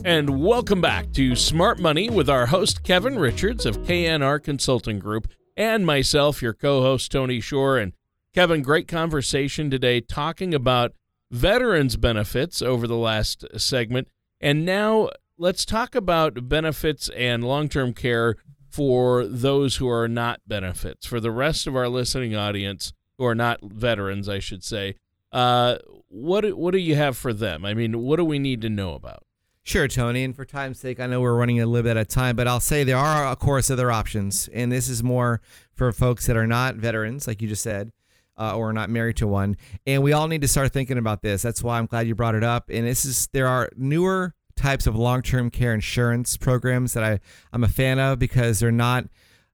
And 0.06 0.42
welcome 0.42 0.80
back 0.80 1.12
to 1.16 1.36
Smart 1.36 1.80
Money 1.80 2.10
with 2.10 2.30
our 2.30 2.46
host, 2.46 2.82
Kevin 2.84 3.20
Richards 3.20 3.66
of 3.66 3.80
KNR 3.80 4.42
Consulting 4.42 5.00
Group, 5.00 5.28
and 5.58 5.86
myself, 5.86 6.42
your 6.42 6.54
co 6.54 6.82
host, 6.82 7.12
Tony 7.12 7.42
Shore. 7.42 7.78
And 7.78 7.92
Kevin, 8.34 8.62
great 8.62 8.88
conversation 8.88 9.70
today 9.70 10.00
talking 10.00 10.54
about 10.54 10.94
veterans 11.30 11.98
benefits 11.98 12.62
over 12.62 12.88
the 12.88 12.96
last 12.96 13.44
segment. 13.58 14.08
And 14.40 14.64
now 14.64 15.10
let's 15.38 15.66
talk 15.66 15.94
about 15.94 16.48
benefits 16.48 17.10
and 17.10 17.44
long 17.44 17.68
term 17.68 17.94
care 17.94 18.38
for 18.76 19.26
those 19.26 19.78
who 19.78 19.88
are 19.88 20.10
not 20.10 20.42
benefits. 20.46 21.06
For 21.06 21.22
the 21.22 21.32
rest 21.32 21.66
of 21.66 21.78
our 21.78 21.88
listening 21.88 22.36
audience 22.36 22.92
who 23.18 23.24
are 23.24 23.34
not 23.34 23.62
veterans, 23.64 24.28
I 24.28 24.40
should 24.40 24.66
say, 24.66 24.96
uh, 25.32 25.78
what 26.10 26.58
what 26.58 26.72
do 26.72 26.78
you 26.78 26.96
have 26.96 27.16
for 27.16 27.32
them? 27.32 27.64
I 27.64 27.74
mean, 27.74 28.02
what 28.02 28.18
do 28.18 28.26
we 28.26 28.38
need 28.38 28.60
to 28.64 28.70
know 28.70 28.94
about? 28.94 29.24
Sure, 29.64 29.88
Tony. 29.88 30.26
And 30.26 30.36
for 30.36 30.44
time's 30.44 30.78
sake, 30.78 31.00
I 31.00 31.08
know 31.08 31.22
we're 31.22 31.38
running 31.38 31.62
a 31.62 31.66
little 31.66 31.84
bit 31.84 31.96
out 31.96 32.02
of 32.02 32.08
time, 32.10 32.36
but 32.36 32.50
I'll 32.50 32.60
say 32.60 32.84
there 32.84 32.98
are, 32.98 33.26
of 33.28 33.40
course, 33.40 33.72
other 33.72 33.92
options. 33.92 34.50
And 34.54 34.70
this 34.70 34.90
is 34.90 35.02
more 35.02 35.40
for 35.74 35.94
folks 35.94 36.28
that 36.28 36.36
are 36.36 36.46
not 36.46 36.76
veterans, 36.76 37.28
like 37.28 37.42
you 37.42 37.48
just 37.48 37.64
said, 37.64 37.94
uh, 38.38 38.58
or 38.58 38.74
not 38.74 38.90
married 38.90 39.16
to 39.18 39.28
one. 39.28 39.56
And 39.88 40.04
we 40.04 40.12
all 40.12 40.28
need 40.28 40.42
to 40.42 40.50
start 40.50 40.74
thinking 40.74 40.98
about 40.98 41.22
this. 41.22 41.42
That's 41.42 41.64
why 41.64 41.80
I'm 41.80 41.86
glad 41.86 42.08
you 42.08 42.14
brought 42.14 42.36
it 42.36 42.44
up. 42.44 42.70
And 42.70 42.86
this 42.86 43.06
is, 43.06 43.30
there 43.32 43.48
are 43.48 43.70
newer 43.78 44.36
types 44.66 44.88
of 44.88 44.96
long 44.96 45.22
term 45.22 45.52
care 45.52 45.76
insurance 45.76 46.38
programs 46.38 46.94
that 46.94 47.04
I, 47.04 47.20
I'm 47.54 47.64
a 47.64 47.68
fan 47.68 48.00
of 48.00 48.20
because 48.20 48.60
they're 48.60 48.72
not. 48.72 49.06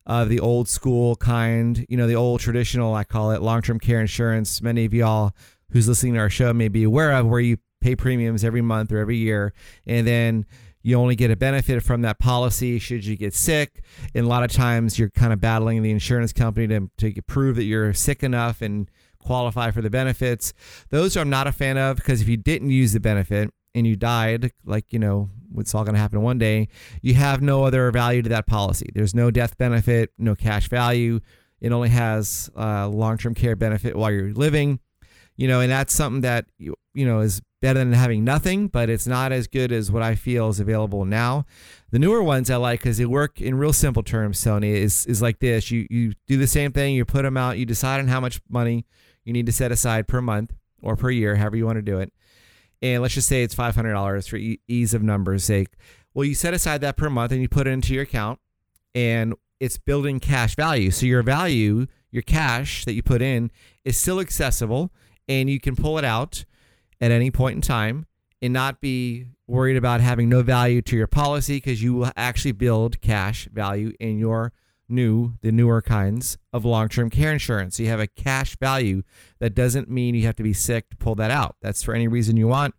Uh, 0.07 0.25
the 0.25 0.39
old 0.39 0.67
school 0.67 1.15
kind, 1.17 1.85
you 1.87 1.95
know, 1.95 2.07
the 2.07 2.15
old 2.15 2.39
traditional, 2.39 2.95
I 2.95 3.03
call 3.03 3.29
it 3.31 3.41
long 3.41 3.61
term 3.61 3.79
care 3.79 4.01
insurance. 4.01 4.59
Many 4.59 4.85
of 4.85 4.95
y'all 4.95 5.31
who's 5.69 5.87
listening 5.87 6.15
to 6.15 6.19
our 6.19 6.29
show 6.29 6.51
may 6.53 6.69
be 6.69 6.83
aware 6.83 7.11
of, 7.11 7.27
where 7.27 7.39
you 7.39 7.57
pay 7.81 7.95
premiums 7.95 8.43
every 8.43 8.63
month 8.63 8.91
or 8.91 8.97
every 8.97 9.17
year, 9.17 9.53
and 9.85 10.07
then 10.07 10.47
you 10.81 10.97
only 10.97 11.15
get 11.15 11.29
a 11.29 11.35
benefit 11.35 11.83
from 11.83 12.01
that 12.01 12.17
policy 12.17 12.79
should 12.79 13.05
you 13.05 13.15
get 13.15 13.35
sick. 13.35 13.83
And 14.15 14.25
a 14.25 14.27
lot 14.27 14.43
of 14.43 14.51
times 14.51 14.97
you're 14.97 15.11
kind 15.11 15.33
of 15.33 15.39
battling 15.39 15.83
the 15.83 15.91
insurance 15.91 16.33
company 16.33 16.67
to, 16.67 16.89
to 16.97 17.21
prove 17.21 17.57
that 17.57 17.65
you're 17.65 17.93
sick 17.93 18.23
enough 18.23 18.63
and 18.63 18.89
qualify 19.19 19.69
for 19.69 19.83
the 19.83 19.91
benefits. 19.91 20.51
Those 20.89 21.15
I'm 21.15 21.29
not 21.29 21.45
a 21.45 21.51
fan 21.51 21.77
of 21.77 21.97
because 21.97 22.21
if 22.21 22.27
you 22.27 22.37
didn't 22.37 22.71
use 22.71 22.93
the 22.93 22.99
benefit 22.99 23.53
and 23.73 23.87
you 23.87 23.95
died, 23.95 24.51
like, 24.65 24.91
you 24.91 24.99
know, 24.99 25.29
it's 25.57 25.73
all 25.75 25.83
going 25.83 25.95
to 25.95 26.01
happen 26.01 26.21
one 26.21 26.37
day, 26.37 26.67
you 27.01 27.13
have 27.13 27.41
no 27.41 27.63
other 27.63 27.91
value 27.91 28.21
to 28.21 28.29
that 28.29 28.47
policy. 28.47 28.89
There's 28.93 29.15
no 29.15 29.31
death 29.31 29.57
benefit, 29.57 30.11
no 30.17 30.35
cash 30.35 30.69
value. 30.69 31.19
It 31.59 31.71
only 31.71 31.89
has 31.89 32.49
uh, 32.55 32.83
a 32.85 32.87
long 32.87 33.17
term 33.17 33.33
care 33.35 33.55
benefit 33.55 33.95
while 33.95 34.11
you're 34.11 34.33
living 34.33 34.79
you 35.41 35.47
know, 35.47 35.59
and 35.59 35.71
that's 35.71 35.91
something 35.91 36.21
that 36.21 36.45
you 36.59 36.75
you 36.93 37.03
know 37.03 37.21
is 37.21 37.41
better 37.63 37.79
than 37.79 37.93
having 37.93 38.23
nothing, 38.23 38.67
but 38.67 38.89
it's 38.89 39.07
not 39.07 39.31
as 39.31 39.47
good 39.47 39.71
as 39.71 39.91
what 39.91 40.03
I 40.03 40.13
feel 40.13 40.49
is 40.49 40.59
available 40.59 41.03
now. 41.03 41.45
The 41.89 41.97
newer 41.97 42.21
ones 42.21 42.49
I 42.51 42.57
like 42.57 42.81
because 42.81 42.97
they 42.97 43.05
work 43.05 43.41
in 43.41 43.55
real 43.55 43.73
simple 43.73 44.03
terms. 44.03 44.39
Tony 44.39 44.69
is 44.69 45.05
is 45.07 45.19
like 45.19 45.39
this: 45.39 45.71
you 45.71 45.87
you 45.89 46.13
do 46.27 46.37
the 46.37 46.45
same 46.45 46.71
thing, 46.71 46.93
you 46.93 47.05
put 47.05 47.23
them 47.23 47.37
out, 47.37 47.57
you 47.57 47.65
decide 47.65 47.99
on 47.99 48.07
how 48.07 48.19
much 48.19 48.39
money 48.49 48.85
you 49.25 49.33
need 49.33 49.47
to 49.47 49.51
set 49.51 49.71
aside 49.71 50.07
per 50.07 50.21
month 50.21 50.53
or 50.83 50.95
per 50.95 51.09
year, 51.09 51.35
however 51.35 51.57
you 51.57 51.65
want 51.65 51.77
to 51.77 51.81
do 51.81 51.99
it, 51.99 52.11
and 52.81 53.01
let's 53.01 53.13
just 53.13 53.27
say 53.27 53.43
it's 53.43 53.53
five 53.53 53.75
hundred 53.75 53.93
dollars 53.93 54.27
for 54.27 54.37
ease 54.67 54.93
of 54.93 55.03
numbers 55.03 55.43
sake. 55.43 55.69
Well, 56.13 56.25
you 56.25 56.35
set 56.35 56.53
aside 56.53 56.81
that 56.81 56.97
per 56.97 57.09
month 57.09 57.31
and 57.31 57.41
you 57.41 57.47
put 57.47 57.67
it 57.67 57.71
into 57.71 57.93
your 57.93 58.03
account, 58.03 58.39
and 58.93 59.33
it's 59.59 59.77
building 59.77 60.19
cash 60.19 60.55
value. 60.55 60.91
So 60.91 61.05
your 61.05 61.23
value, 61.23 61.87
your 62.09 62.23
cash 62.23 62.83
that 62.85 62.93
you 62.93 63.03
put 63.03 63.21
in, 63.21 63.51
is 63.85 63.97
still 63.97 64.19
accessible 64.19 64.91
and 65.27 65.49
you 65.49 65.59
can 65.59 65.75
pull 65.75 65.97
it 65.97 66.03
out 66.03 66.45
at 66.99 67.11
any 67.11 67.31
point 67.31 67.55
in 67.55 67.61
time 67.61 68.05
and 68.41 68.51
not 68.51 68.81
be 68.81 69.27
worried 69.47 69.77
about 69.77 70.01
having 70.01 70.29
no 70.29 70.41
value 70.41 70.81
to 70.81 70.97
your 70.97 71.07
policy 71.07 71.57
because 71.57 71.83
you 71.83 71.93
will 71.93 72.11
actually 72.15 72.51
build 72.53 72.99
cash 73.01 73.47
value 73.53 73.93
in 73.99 74.17
your 74.17 74.51
new 74.91 75.33
the 75.41 75.51
newer 75.51 75.81
kinds 75.81 76.37
of 76.53 76.65
long-term 76.65 77.09
care 77.09 77.31
insurance. 77.31 77.77
So 77.77 77.83
you 77.83 77.89
have 77.89 77.99
a 77.99 78.07
cash 78.07 78.57
value 78.57 79.03
that 79.39 79.55
doesn't 79.55 79.89
mean 79.89 80.15
you 80.15 80.25
have 80.25 80.35
to 80.35 80.43
be 80.43 80.53
sick 80.53 80.89
to 80.89 80.97
pull 80.97 81.15
that 81.15 81.31
out. 81.31 81.55
That's 81.61 81.81
for 81.81 81.93
any 81.93 82.07
reason 82.07 82.37
you 82.37 82.47
want, 82.47 82.75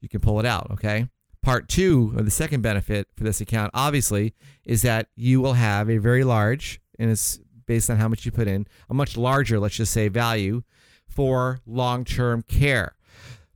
you 0.00 0.08
can 0.08 0.20
pull 0.20 0.40
it 0.40 0.46
out, 0.46 0.70
okay? 0.70 1.08
part 1.46 1.68
two 1.68 2.12
or 2.16 2.22
the 2.24 2.30
second 2.30 2.60
benefit 2.60 3.06
for 3.16 3.22
this 3.22 3.40
account, 3.40 3.70
obviously, 3.72 4.34
is 4.64 4.82
that 4.82 5.06
you 5.14 5.40
will 5.40 5.52
have 5.52 5.88
a 5.88 5.96
very 5.96 6.24
large, 6.24 6.80
and 6.98 7.08
it's 7.08 7.38
based 7.66 7.88
on 7.88 7.98
how 7.98 8.08
much 8.08 8.26
you 8.26 8.32
put 8.32 8.48
in, 8.48 8.66
a 8.90 8.94
much 8.94 9.16
larger, 9.16 9.60
let's 9.60 9.76
just 9.76 9.92
say, 9.92 10.08
value 10.08 10.64
for 11.06 11.60
long 11.64 12.04
term 12.04 12.42
care 12.42 12.96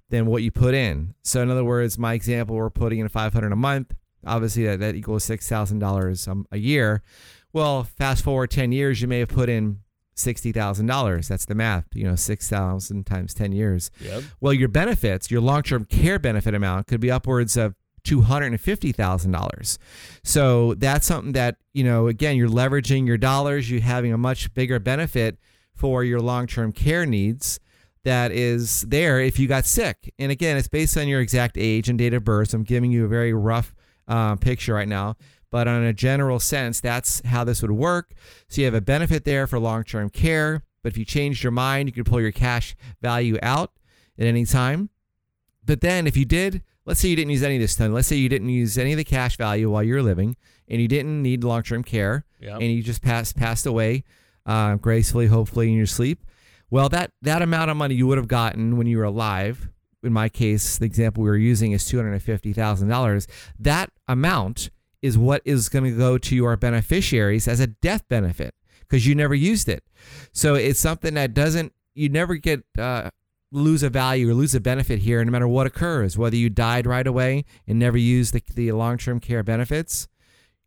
than 0.09 0.27
what 0.27 0.44
you 0.44 0.53
put 0.53 0.73
in. 0.73 1.16
So, 1.25 1.42
in 1.42 1.51
other 1.51 1.64
words, 1.64 1.99
my 1.99 2.14
example, 2.14 2.55
we're 2.55 2.70
putting 2.70 3.01
in 3.01 3.09
500 3.09 3.51
a 3.51 3.57
month. 3.57 3.92
Obviously, 4.26 4.64
that, 4.66 4.80
that 4.80 4.94
equals 4.94 5.26
$6,000 5.26 6.28
um, 6.28 6.46
a 6.50 6.59
year. 6.59 7.02
Well, 7.52 7.85
fast 7.85 8.22
forward 8.22 8.50
10 8.50 8.72
years, 8.72 9.00
you 9.02 9.09
may 9.09 9.18
have 9.20 9.28
put 9.28 9.48
in 9.48 9.80
$60,000. 10.16 11.28
That's 11.28 11.44
the 11.46 11.54
math, 11.54 11.87
you 11.94 12.04
know, 12.04 12.14
6,000 12.14 13.06
times 13.06 13.35
10 13.35 13.52
years. 13.52 13.90
Yep. 14.00 14.22
Well, 14.40 14.52
your 14.52 14.68
benefits, 14.68 15.30
your 15.30 15.40
long 15.40 15.62
term 15.62 15.85
care 15.85 16.18
benefit 16.18 16.54
amount 16.54 16.87
could 16.87 17.00
be 17.00 17.11
upwards 17.11 17.56
of 17.56 17.74
$250,000. 18.04 19.78
So 20.22 20.74
that's 20.74 21.06
something 21.06 21.33
that, 21.33 21.56
you 21.72 21.85
know, 21.85 22.06
again, 22.06 22.37
you're 22.37 22.48
leveraging 22.48 23.06
your 23.06 23.18
dollars, 23.18 23.70
you're 23.70 23.80
having 23.80 24.12
a 24.12 24.18
much 24.18 24.52
bigger 24.54 24.78
benefit 24.78 25.38
for 25.74 26.04
your 26.04 26.20
long 26.20 26.46
term 26.46 26.72
care 26.72 27.06
needs 27.06 27.61
that 28.04 28.33
is 28.33 28.83
there 28.83 29.20
if 29.20 29.38
you 29.38 29.46
got 29.46 29.66
sick. 29.66 30.12
And 30.18 30.33
again, 30.33 30.56
it's 30.56 30.68
based 30.68 30.96
on 30.96 31.09
your 31.09 31.20
exact 31.20 31.56
age 31.59 31.88
and 31.88 31.98
date 31.98 32.14
of 32.14 32.24
birth. 32.24 32.50
So 32.50 32.59
I'm 32.59 32.64
giving 32.64 32.90
you 32.90 33.04
a 33.04 33.09
very 33.09 33.33
rough 33.33 33.74
uh, 34.11 34.37
picture 34.37 34.75
right 34.75 34.88
now. 34.88 35.16
But 35.51 35.66
on 35.66 35.83
a 35.83 35.92
general 35.92 36.38
sense, 36.38 36.81
that's 36.81 37.20
how 37.25 37.42
this 37.44 37.62
would 37.62 37.73
work. 37.73 38.12
So 38.49 38.61
you 38.61 38.66
have 38.66 38.75
a 38.75 38.81
benefit 38.81 39.25
there 39.25 39.46
for 39.46 39.59
long 39.59 39.83
term 39.85 40.11
care. 40.11 40.62
But 40.83 40.92
if 40.92 40.99
you 40.99 41.05
changed 41.05 41.42
your 41.42 41.51
mind, 41.53 41.88
you 41.88 41.92
could 41.92 42.07
pull 42.07 42.20
your 42.20 42.33
cash 42.33 42.77
value 43.03 43.37
out 43.42 43.73
at 44.18 44.27
any 44.27 44.44
time. 44.44 44.90
But 45.64 45.81
then 45.81 46.07
if 46.07 46.16
you 46.16 46.25
did, 46.25 46.62
let's 46.87 47.01
say 47.01 47.09
you 47.09 47.16
didn't 47.16 47.31
use 47.33 47.42
any 47.42 47.57
of 47.57 47.61
this 47.61 47.75
time. 47.77 47.92
Let's 47.92 48.07
say 48.09 48.16
you 48.16 48.29
didn't 48.29 48.49
use 48.49 48.79
any 48.79 48.92
of 48.92 48.96
the 48.99 49.05
cash 49.05 49.37
value 49.37 49.70
while 49.70 49.83
you 49.83 49.94
were 49.94 50.03
living 50.03 50.37
and 50.68 50.81
you 50.81 50.88
didn't 50.88 51.20
need 51.23 51.42
long 51.44 51.62
term 51.62 51.83
care 51.83 52.25
Yep. 52.40 52.55
and 52.61 52.73
you 52.73 52.83
just 52.83 53.03
passed 53.03 53.37
passed 53.37 53.66
away 53.66 54.05
uh, 54.46 54.77
gracefully, 54.77 55.27
hopefully 55.27 55.68
in 55.68 55.77
your 55.77 55.87
sleep. 55.87 56.25
Well, 56.70 56.88
that 56.90 57.11
that 57.23 57.42
amount 57.42 57.70
of 57.73 57.77
money 57.77 57.96
you 57.96 58.07
would 58.07 58.18
have 58.18 58.29
gotten 58.29 58.77
when 58.77 58.87
you 58.87 58.99
were 58.99 59.05
alive. 59.05 59.68
In 60.02 60.12
my 60.12 60.28
case, 60.28 60.78
the 60.78 60.86
example 60.86 61.22
we 61.22 61.28
were 61.28 61.36
using 61.36 61.72
is 61.72 61.84
two 61.84 61.96
hundred 61.96 62.12
and 62.12 62.22
fifty 62.22 62.52
thousand 62.52 62.88
dollars. 62.88 63.26
That 63.58 63.90
amount 64.08 64.70
is 65.02 65.18
what 65.18 65.42
is 65.44 65.68
going 65.68 65.84
to 65.84 65.96
go 65.96 66.18
to 66.18 66.36
your 66.36 66.56
beneficiaries 66.56 67.48
as 67.48 67.60
a 67.60 67.66
death 67.66 68.06
benefit 68.08 68.54
because 68.80 69.06
you 69.06 69.14
never 69.14 69.34
used 69.34 69.68
it. 69.68 69.84
So 70.32 70.54
it's 70.54 70.80
something 70.80 71.14
that 71.14 71.34
doesn't 71.34 71.72
you 71.94 72.08
never 72.08 72.36
get 72.36 72.64
uh, 72.78 73.10
lose 73.52 73.82
a 73.82 73.90
value 73.90 74.30
or 74.30 74.34
lose 74.34 74.54
a 74.54 74.60
benefit 74.60 75.00
here, 75.00 75.24
no 75.24 75.30
matter 75.30 75.48
what 75.48 75.66
occurs. 75.66 76.16
Whether 76.16 76.36
you 76.36 76.50
died 76.50 76.86
right 76.86 77.06
away 77.06 77.44
and 77.66 77.78
never 77.78 77.98
used 77.98 78.32
the, 78.32 78.42
the 78.54 78.72
long 78.72 78.96
term 78.98 79.20
care 79.20 79.42
benefits, 79.42 80.08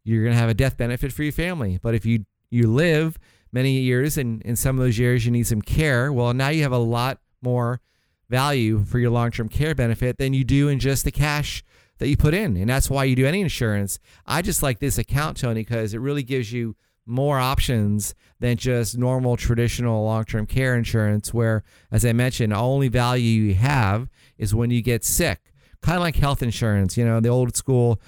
you're 0.03 0.23
going 0.23 0.35
to 0.35 0.39
have 0.39 0.49
a 0.49 0.53
death 0.53 0.77
benefit 0.77 1.11
for 1.11 1.23
your 1.23 1.31
family. 1.31 1.79
But 1.81 1.95
if 1.95 2.05
you 2.05 2.25
you 2.49 2.67
live 2.67 3.17
many 3.51 3.79
years 3.79 4.17
and 4.17 4.41
in 4.43 4.55
some 4.55 4.77
of 4.77 4.83
those 4.83 4.99
years 4.99 5.25
you 5.25 5.31
need 5.31 5.47
some 5.47 5.61
care, 5.61 6.11
well, 6.13 6.33
now 6.33 6.49
you 6.49 6.63
have 6.63 6.71
a 6.71 6.77
lot 6.77 7.19
more 7.41 7.81
value 8.29 8.83
for 8.83 8.99
your 8.99 9.11
long 9.11 9.31
term 9.31 9.49
care 9.49 9.75
benefit 9.75 10.17
than 10.17 10.33
you 10.33 10.43
do 10.43 10.67
in 10.67 10.79
just 10.79 11.05
the 11.05 11.11
cash 11.11 11.63
that 11.99 12.07
you 12.07 12.17
put 12.17 12.33
in. 12.33 12.57
And 12.57 12.69
that's 12.69 12.89
why 12.89 13.03
you 13.05 13.15
do 13.15 13.25
any 13.25 13.41
insurance. 13.41 13.99
I 14.25 14.41
just 14.41 14.63
like 14.63 14.79
this 14.79 14.97
account, 14.97 15.37
Tony, 15.37 15.61
because 15.61 15.93
it 15.93 15.99
really 15.99 16.23
gives 16.23 16.51
you 16.51 16.75
more 17.05 17.37
options 17.39 18.15
than 18.39 18.57
just 18.57 18.97
normal 18.97 19.37
traditional 19.37 20.03
long 20.03 20.25
term 20.25 20.45
care 20.45 20.75
insurance, 20.75 21.33
where, 21.33 21.63
as 21.91 22.05
I 22.05 22.13
mentioned, 22.13 22.51
the 22.51 22.57
only 22.57 22.87
value 22.87 23.43
you 23.43 23.55
have 23.55 24.09
is 24.37 24.55
when 24.55 24.71
you 24.71 24.81
get 24.81 25.03
sick. 25.03 25.39
Kind 25.81 25.97
of 25.97 26.01
like 26.01 26.15
health 26.15 26.41
insurance, 26.41 26.97
you 26.97 27.05
know, 27.05 27.19
the 27.19 27.29
old 27.29 27.55
school 27.57 28.01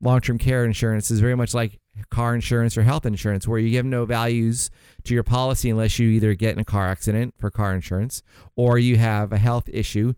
long 0.00 0.20
term 0.20 0.38
care 0.38 0.64
insurance 0.64 1.10
is 1.10 1.20
very 1.20 1.34
much 1.34 1.54
like 1.54 1.78
car 2.10 2.34
insurance 2.34 2.76
or 2.76 2.82
health 2.82 3.06
insurance, 3.06 3.46
where 3.46 3.58
you 3.58 3.70
give 3.70 3.84
no 3.84 4.04
values 4.04 4.70
to 5.04 5.14
your 5.14 5.22
policy 5.22 5.70
unless 5.70 5.98
you 5.98 6.08
either 6.08 6.34
get 6.34 6.54
in 6.54 6.58
a 6.58 6.64
car 6.64 6.88
accident 6.88 7.34
for 7.38 7.50
car 7.50 7.74
insurance 7.74 8.22
or 8.56 8.78
you 8.78 8.96
have 8.96 9.32
a 9.32 9.38
health 9.38 9.68
issue 9.72 10.14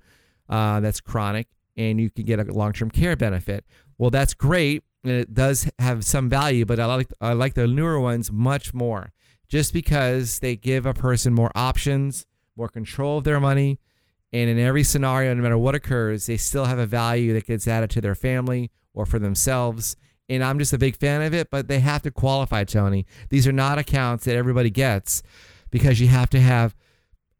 uh, 0.48 0.80
that's 0.80 1.00
chronic 1.00 1.48
and 1.76 2.00
you 2.00 2.10
can 2.10 2.24
get 2.24 2.38
a 2.40 2.44
long 2.52 2.72
term 2.72 2.90
care 2.90 3.16
benefit. 3.16 3.64
Well, 3.98 4.10
that's 4.10 4.34
great 4.34 4.84
and 5.04 5.12
it 5.12 5.34
does 5.34 5.70
have 5.78 6.04
some 6.04 6.28
value, 6.28 6.64
but 6.64 6.78
I 6.78 6.86
like 6.86 7.12
I 7.20 7.32
like 7.32 7.54
the 7.54 7.66
newer 7.66 7.98
ones 7.98 8.30
much 8.30 8.74
more, 8.74 9.12
just 9.48 9.72
because 9.72 10.40
they 10.40 10.56
give 10.56 10.86
a 10.86 10.94
person 10.94 11.32
more 11.32 11.50
options, 11.54 12.26
more 12.56 12.68
control 12.68 13.18
of 13.18 13.24
their 13.24 13.40
money, 13.40 13.78
and 14.32 14.50
in 14.50 14.58
every 14.58 14.84
scenario, 14.84 15.32
no 15.34 15.42
matter 15.42 15.58
what 15.58 15.74
occurs, 15.74 16.26
they 16.26 16.36
still 16.36 16.66
have 16.66 16.78
a 16.78 16.86
value 16.86 17.32
that 17.32 17.46
gets 17.46 17.66
added 17.66 17.90
to 17.90 18.00
their 18.00 18.14
family 18.14 18.70
or 18.94 19.06
for 19.06 19.18
themselves. 19.18 19.96
And 20.30 20.42
I'm 20.44 20.58
just 20.58 20.72
a 20.72 20.78
big 20.78 20.96
fan 20.96 21.22
of 21.22 21.34
it, 21.34 21.50
but 21.50 21.68
they 21.68 21.80
have 21.80 22.02
to 22.02 22.10
qualify, 22.10 22.64
Tony. 22.64 23.04
These 23.28 23.46
are 23.46 23.52
not 23.52 23.78
accounts 23.78 24.24
that 24.24 24.36
everybody 24.36 24.70
gets 24.70 25.22
because 25.70 26.00
you 26.00 26.06
have 26.06 26.30
to 26.30 26.40
have 26.40 26.74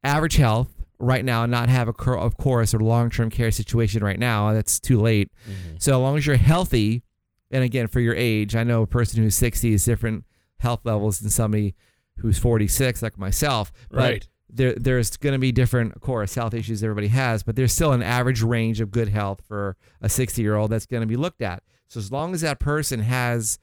average 0.04 0.36
health 0.36 0.68
right 0.98 1.24
now 1.24 1.42
and 1.44 1.50
not 1.50 1.68
have 1.68 1.88
a 1.88 1.92
cur- 1.92 2.18
of 2.18 2.36
course 2.36 2.74
a 2.74 2.78
long-term 2.78 3.30
care 3.30 3.50
situation 3.50 4.04
right 4.04 4.18
now 4.18 4.52
that's 4.52 4.78
too 4.78 4.98
late 5.00 5.30
mm-hmm. 5.48 5.76
so 5.78 5.92
as 5.92 5.98
long 5.98 6.16
as 6.18 6.26
you're 6.26 6.36
healthy 6.36 7.02
and 7.50 7.64
again 7.64 7.86
for 7.86 8.00
your 8.00 8.14
age 8.14 8.54
i 8.54 8.62
know 8.62 8.82
a 8.82 8.86
person 8.86 9.22
who's 9.22 9.34
60 9.34 9.72
is 9.72 9.84
different 9.84 10.24
health 10.58 10.80
levels 10.84 11.20
than 11.20 11.30
somebody 11.30 11.74
who's 12.18 12.38
46 12.38 13.00
like 13.02 13.16
myself 13.18 13.72
but 13.90 13.98
Right. 13.98 14.28
there, 14.50 14.74
there's 14.74 15.16
going 15.16 15.32
to 15.32 15.38
be 15.38 15.52
different 15.52 15.94
of 15.96 16.02
course 16.02 16.34
health 16.34 16.52
issues 16.52 16.82
everybody 16.84 17.08
has 17.08 17.42
but 17.42 17.56
there's 17.56 17.72
still 17.72 17.92
an 17.92 18.02
average 18.02 18.42
range 18.42 18.82
of 18.82 18.90
good 18.90 19.08
health 19.08 19.40
for 19.48 19.76
a 20.02 20.08
60 20.10 20.42
year 20.42 20.56
old 20.56 20.70
that's 20.70 20.86
going 20.86 21.00
to 21.02 21.06
be 21.06 21.16
looked 21.16 21.40
at 21.40 21.62
so 21.90 21.98
as 21.98 22.10
long 22.10 22.32
as 22.32 22.40
that 22.40 22.58
person 22.58 23.00
has 23.00 23.58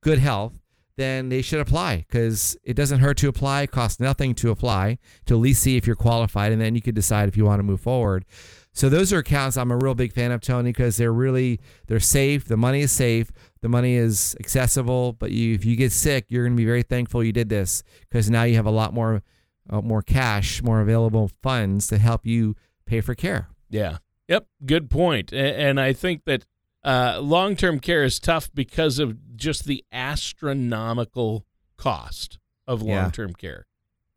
good 0.00 0.18
health 0.18 0.62
then 0.96 1.30
they 1.30 1.42
should 1.42 1.60
apply 1.60 2.04
because 2.08 2.56
it 2.62 2.74
doesn't 2.74 3.00
hurt 3.00 3.16
to 3.18 3.28
apply. 3.28 3.66
Costs 3.66 3.98
nothing 3.98 4.34
to 4.36 4.50
apply 4.50 4.98
to 5.26 5.34
at 5.34 5.40
least 5.40 5.62
see 5.62 5.76
if 5.76 5.86
you're 5.86 5.96
qualified, 5.96 6.52
and 6.52 6.60
then 6.60 6.74
you 6.74 6.82
could 6.82 6.94
decide 6.94 7.28
if 7.28 7.36
you 7.36 7.44
want 7.44 7.60
to 7.60 7.64
move 7.64 7.80
forward. 7.80 8.24
So 8.74 8.88
those 8.88 9.12
are 9.12 9.18
accounts 9.18 9.56
I'm 9.56 9.70
a 9.70 9.76
real 9.76 9.94
big 9.94 10.12
fan 10.12 10.32
of, 10.32 10.40
Tony, 10.40 10.70
because 10.70 10.96
they're 10.96 11.12
really 11.12 11.60
they're 11.86 12.00
safe. 12.00 12.46
The 12.46 12.56
money 12.56 12.80
is 12.80 12.92
safe. 12.92 13.30
The 13.60 13.68
money 13.68 13.94
is 13.94 14.36
accessible. 14.40 15.14
But 15.14 15.30
you, 15.30 15.54
if 15.54 15.64
you 15.64 15.76
get 15.76 15.92
sick, 15.92 16.26
you're 16.28 16.44
going 16.44 16.56
to 16.56 16.60
be 16.60 16.66
very 16.66 16.82
thankful 16.82 17.24
you 17.24 17.32
did 17.32 17.48
this 17.48 17.82
because 18.08 18.30
now 18.30 18.42
you 18.44 18.56
have 18.56 18.66
a 18.66 18.70
lot 18.70 18.92
more 18.92 19.22
uh, 19.70 19.80
more 19.80 20.02
cash, 20.02 20.62
more 20.62 20.80
available 20.80 21.30
funds 21.42 21.86
to 21.86 21.98
help 21.98 22.26
you 22.26 22.54
pay 22.84 23.00
for 23.00 23.14
care. 23.14 23.48
Yeah. 23.70 23.98
Yep. 24.28 24.46
Good 24.66 24.90
point. 24.90 25.32
And 25.32 25.80
I 25.80 25.92
think 25.92 26.24
that 26.26 26.46
uh, 26.84 27.20
long 27.20 27.56
term 27.56 27.78
care 27.78 28.02
is 28.02 28.18
tough 28.18 28.50
because 28.54 28.98
of 28.98 29.36
just 29.36 29.64
the 29.64 29.84
astronomical 29.92 31.46
cost 31.76 32.38
of 32.66 32.82
long 32.82 33.10
term 33.10 33.32
care. 33.34 33.66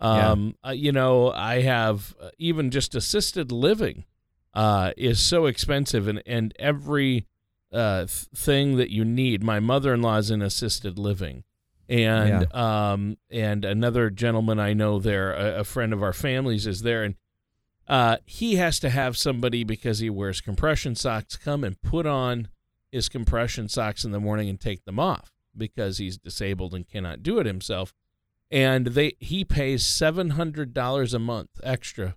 Yeah. 0.01 0.31
Um, 0.31 0.55
uh, 0.65 0.71
you 0.71 0.91
know, 0.91 1.31
I 1.31 1.61
have 1.61 2.15
uh, 2.21 2.29
even 2.37 2.69
just 2.69 2.95
assisted 2.95 3.51
living 3.51 4.05
uh, 4.53 4.91
is 4.97 5.19
so 5.19 5.45
expensive, 5.45 6.07
and, 6.07 6.21
and 6.25 6.53
every 6.59 7.27
uh, 7.71 7.99
th- 8.05 8.27
thing 8.35 8.77
that 8.77 8.89
you 8.89 9.05
need. 9.05 9.43
My 9.43 9.59
mother 9.59 9.93
in 9.93 10.01
law 10.01 10.17
is 10.17 10.31
in 10.31 10.41
assisted 10.41 10.97
living. 10.99 11.43
And 11.87 12.51
um 12.55 13.17
and 13.29 13.63
another 13.63 14.09
gentleman 14.09 14.59
I 14.59 14.73
know 14.73 14.97
there, 14.97 15.33
a, 15.33 15.59
a 15.59 15.63
friend 15.63 15.93
of 15.93 16.01
our 16.01 16.13
families, 16.13 16.65
is 16.65 16.81
there, 16.81 17.03
and 17.03 17.15
uh, 17.87 18.17
he 18.25 18.55
has 18.55 18.79
to 18.79 18.89
have 18.89 19.15
somebody 19.15 19.63
because 19.63 19.99
he 19.99 20.09
wears 20.09 20.41
compression 20.41 20.95
socks 20.95 21.35
come 21.35 21.63
and 21.63 21.79
put 21.83 22.07
on 22.07 22.47
his 22.95 23.09
compression 23.09 23.67
socks 23.69 24.03
in 24.05 24.11
the 24.11 24.19
morning 24.19 24.49
and 24.49 24.59
take 24.59 24.85
them 24.85 24.99
off 24.99 25.31
because 25.55 25.97
he's 25.99 26.17
disabled 26.17 26.73
and 26.73 26.87
cannot 26.87 27.21
do 27.21 27.39
it 27.39 27.45
himself. 27.45 27.93
And 28.49 28.87
they 28.87 29.13
he 29.19 29.43
pays 29.43 29.85
seven 29.85 30.31
hundred 30.31 30.73
dollars 30.73 31.13
a 31.13 31.19
month 31.19 31.49
extra 31.63 32.15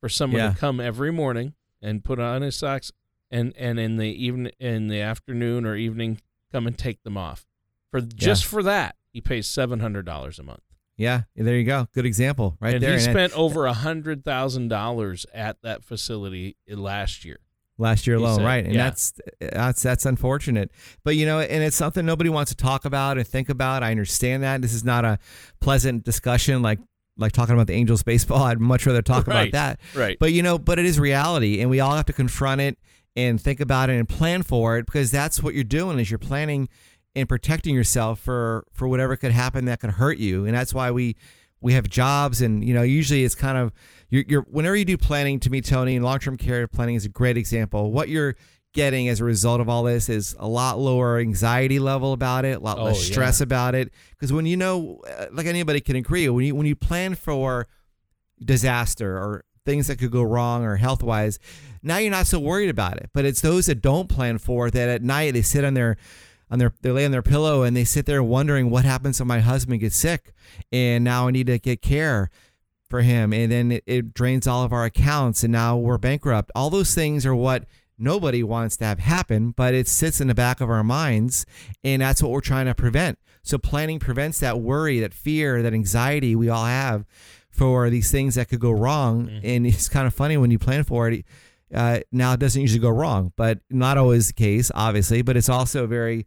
for 0.00 0.08
someone 0.08 0.40
Yeah. 0.40 0.52
to 0.52 0.58
come 0.58 0.80
every 0.80 1.12
morning 1.12 1.54
and 1.82 2.02
put 2.04 2.18
on 2.18 2.42
his 2.42 2.56
socks 2.56 2.90
and 3.30 3.54
and 3.56 3.78
in 3.78 3.96
the 3.96 4.06
even 4.08 4.46
in 4.58 4.88
the 4.88 5.00
afternoon 5.00 5.64
or 5.66 5.76
evening 5.76 6.20
come 6.50 6.66
and 6.66 6.76
take 6.76 7.02
them 7.02 7.16
off. 7.16 7.46
For 7.90 8.00
just 8.00 8.44
for 8.44 8.62
that, 8.62 8.96
he 9.12 9.20
pays 9.20 9.46
seven 9.46 9.80
hundred 9.80 10.04
dollars 10.06 10.38
a 10.38 10.42
month. 10.42 10.62
Yeah, 10.96 11.22
there 11.36 11.56
you 11.56 11.64
go. 11.64 11.86
Good 11.94 12.06
example 12.06 12.56
right 12.60 12.74
and 12.74 12.82
there. 12.82 12.90
he 12.98 13.04
And 13.04 13.12
spent 13.12 13.32
over 13.34 13.66
a 13.66 13.72
hundred 13.72 14.24
thousand 14.24 14.68
dollars 14.68 15.26
at 15.34 15.60
that 15.62 15.84
facility 15.84 16.56
last 16.68 17.24
year. 17.24 17.38
Last 17.78 18.06
year 18.06 18.16
alone, 18.16 18.36
said, 18.38 18.44
right? 18.44 18.64
And 18.64 18.74
yeah. 18.74 18.84
that's 18.84 19.12
that's 19.40 19.82
that's 19.82 20.04
unfortunate. 20.04 20.70
But 21.04 21.16
you 21.16 21.24
know, 21.24 21.40
and 21.40 21.62
it's 21.62 21.76
something 21.76 22.04
nobody 22.04 22.28
wants 22.30 22.50
to 22.50 22.56
talk 22.56 22.84
about 22.84 23.16
and 23.18 23.26
think 23.26 23.48
about. 23.48 23.82
I 23.82 23.90
understand 23.90 24.42
that 24.42 24.60
this 24.62 24.74
is 24.74 24.84
not 24.84 25.04
a 25.04 25.18
pleasant 25.60 26.04
discussion 26.04 26.60
like 26.62 26.78
like 27.16 27.32
talking 27.32 27.54
about 27.54 27.66
the 27.66 27.74
Angels 27.74 28.02
baseball. 28.02 28.42
I'd 28.44 28.60
much 28.60 28.86
rather 28.86 29.02
talk 29.02 29.26
Right. 29.26 29.48
about 29.48 29.52
that. 29.52 29.80
Right. 29.98 30.18
But 30.18 30.32
you 30.32 30.42
know, 30.42 30.58
but 30.58 30.78
it 30.78 30.84
is 30.84 30.98
reality, 31.00 31.60
and 31.60 31.70
we 31.70 31.80
all 31.80 31.94
have 31.94 32.06
to 32.06 32.12
confront 32.12 32.60
it 32.60 32.78
and 33.16 33.40
think 33.40 33.60
about 33.60 33.90
it 33.90 33.94
and 33.94 34.08
plan 34.08 34.42
for 34.42 34.78
it 34.78 34.86
because 34.86 35.10
that's 35.10 35.42
what 35.42 35.54
you're 35.54 35.64
doing 35.64 35.98
is 35.98 36.10
you're 36.10 36.18
planning 36.18 36.68
and 37.16 37.28
protecting 37.28 37.74
yourself 37.74 38.20
for 38.20 38.64
for 38.72 38.86
whatever 38.86 39.16
could 39.16 39.32
happen 39.32 39.64
that 39.64 39.80
could 39.80 39.90
hurt 39.90 40.18
you, 40.18 40.44
and 40.46 40.54
that's 40.54 40.74
why 40.74 40.90
we 40.90 41.16
we 41.60 41.72
have 41.72 41.88
jobs 41.88 42.40
and 42.40 42.62
you 42.64 42.72
know 42.72 42.82
usually 42.82 43.24
it's 43.24 43.34
kind 43.34 43.58
of 43.58 43.72
you're, 44.10 44.24
you're 44.28 44.42
whenever 44.42 44.74
you 44.76 44.84
do 44.84 44.96
planning 44.96 45.38
to 45.40 45.50
me 45.50 45.60
tony 45.60 45.96
and 45.96 46.04
long-term 46.04 46.36
care 46.36 46.66
planning 46.68 46.94
is 46.94 47.04
a 47.04 47.08
great 47.08 47.36
example 47.36 47.92
what 47.92 48.08
you're 48.08 48.34
getting 48.74 49.08
as 49.08 49.20
a 49.20 49.24
result 49.24 49.60
of 49.60 49.68
all 49.68 49.82
this 49.82 50.08
is 50.08 50.36
a 50.38 50.46
lot 50.46 50.78
lower 50.78 51.18
anxiety 51.18 51.78
level 51.78 52.12
about 52.12 52.44
it, 52.44 52.58
a 52.58 52.60
lot 52.60 52.78
Oh, 52.78 52.84
less 52.84 53.02
stress 53.02 53.40
yeah. 53.40 53.44
about 53.44 53.74
it. 53.74 53.90
Because 54.10 54.30
when 54.30 54.44
you 54.44 54.58
know, 54.58 55.00
uh, 55.18 55.26
like 55.32 55.46
anybody 55.46 55.80
can 55.80 55.96
agree, 55.96 56.28
when 56.28 56.44
you 56.44 56.54
when 56.54 56.66
you 56.66 56.76
plan 56.76 57.14
for 57.14 57.66
disaster 58.44 59.16
or 59.16 59.44
things 59.64 59.86
that 59.88 59.98
could 59.98 60.10
go 60.10 60.22
wrong 60.22 60.64
or 60.64 60.76
health 60.76 61.02
wise, 61.02 61.38
now 61.82 61.96
you're 61.98 62.10
not 62.10 62.26
so 62.26 62.38
worried 62.38 62.68
about 62.70 62.98
it. 62.98 63.10
But 63.12 63.24
it's 63.24 63.40
those 63.40 63.66
that 63.66 63.80
don't 63.80 64.08
plan 64.08 64.38
for 64.38 64.68
it 64.68 64.74
that 64.74 64.88
at 64.88 65.02
night 65.02 65.32
they 65.32 65.42
sit 65.42 65.64
on 65.64 65.74
their 65.74 65.96
on 66.50 66.58
their 66.58 66.72
they 66.82 66.90
lay 66.90 67.04
on 67.04 67.10
their 67.10 67.22
pillow 67.22 67.62
and 67.62 67.76
they 67.76 67.84
sit 67.84 68.06
there 68.06 68.22
wondering 68.22 68.70
what 68.70 68.84
happens 68.84 69.18
when 69.18 69.28
my 69.28 69.40
husband 69.40 69.80
gets 69.80 69.96
sick 69.96 70.32
and 70.72 71.04
now 71.04 71.28
I 71.28 71.30
need 71.30 71.46
to 71.48 71.58
get 71.58 71.82
care 71.82 72.30
for 72.88 73.02
him 73.02 73.32
and 73.32 73.50
then 73.52 73.72
it, 73.72 73.84
it 73.86 74.14
drains 74.14 74.46
all 74.46 74.64
of 74.64 74.72
our 74.72 74.84
accounts 74.84 75.42
and 75.42 75.52
now 75.52 75.76
we're 75.76 75.98
bankrupt. 75.98 76.50
All 76.54 76.70
those 76.70 76.94
things 76.94 77.26
are 77.26 77.34
what 77.34 77.64
nobody 77.98 78.42
wants 78.42 78.76
to 78.78 78.84
have 78.84 78.98
happen, 78.98 79.50
but 79.50 79.74
it 79.74 79.88
sits 79.88 80.20
in 80.20 80.28
the 80.28 80.34
back 80.34 80.60
of 80.60 80.70
our 80.70 80.84
minds 80.84 81.44
and 81.84 82.02
that's 82.02 82.22
what 82.22 82.32
we're 82.32 82.40
trying 82.40 82.66
to 82.66 82.74
prevent. 82.74 83.18
So 83.42 83.58
planning 83.58 83.98
prevents 83.98 84.40
that 84.40 84.60
worry, 84.60 85.00
that 85.00 85.14
fear, 85.14 85.62
that 85.62 85.72
anxiety 85.72 86.36
we 86.36 86.48
all 86.48 86.66
have 86.66 87.06
for 87.50 87.90
these 87.90 88.10
things 88.10 88.34
that 88.36 88.48
could 88.48 88.60
go 88.60 88.70
wrong. 88.70 89.28
And 89.42 89.66
it's 89.66 89.88
kind 89.88 90.06
of 90.06 90.14
funny 90.14 90.36
when 90.36 90.50
you 90.50 90.58
plan 90.58 90.84
for 90.84 91.08
it. 91.08 91.24
Uh, 91.74 92.00
now 92.12 92.32
it 92.32 92.40
doesn't 92.40 92.60
usually 92.60 92.80
go 92.80 92.88
wrong, 92.90 93.32
but 93.36 93.58
not 93.68 93.98
always 93.98 94.28
the 94.28 94.32
case, 94.32 94.70
obviously. 94.74 95.22
But 95.22 95.36
it's 95.36 95.48
also 95.48 95.86
very, 95.86 96.26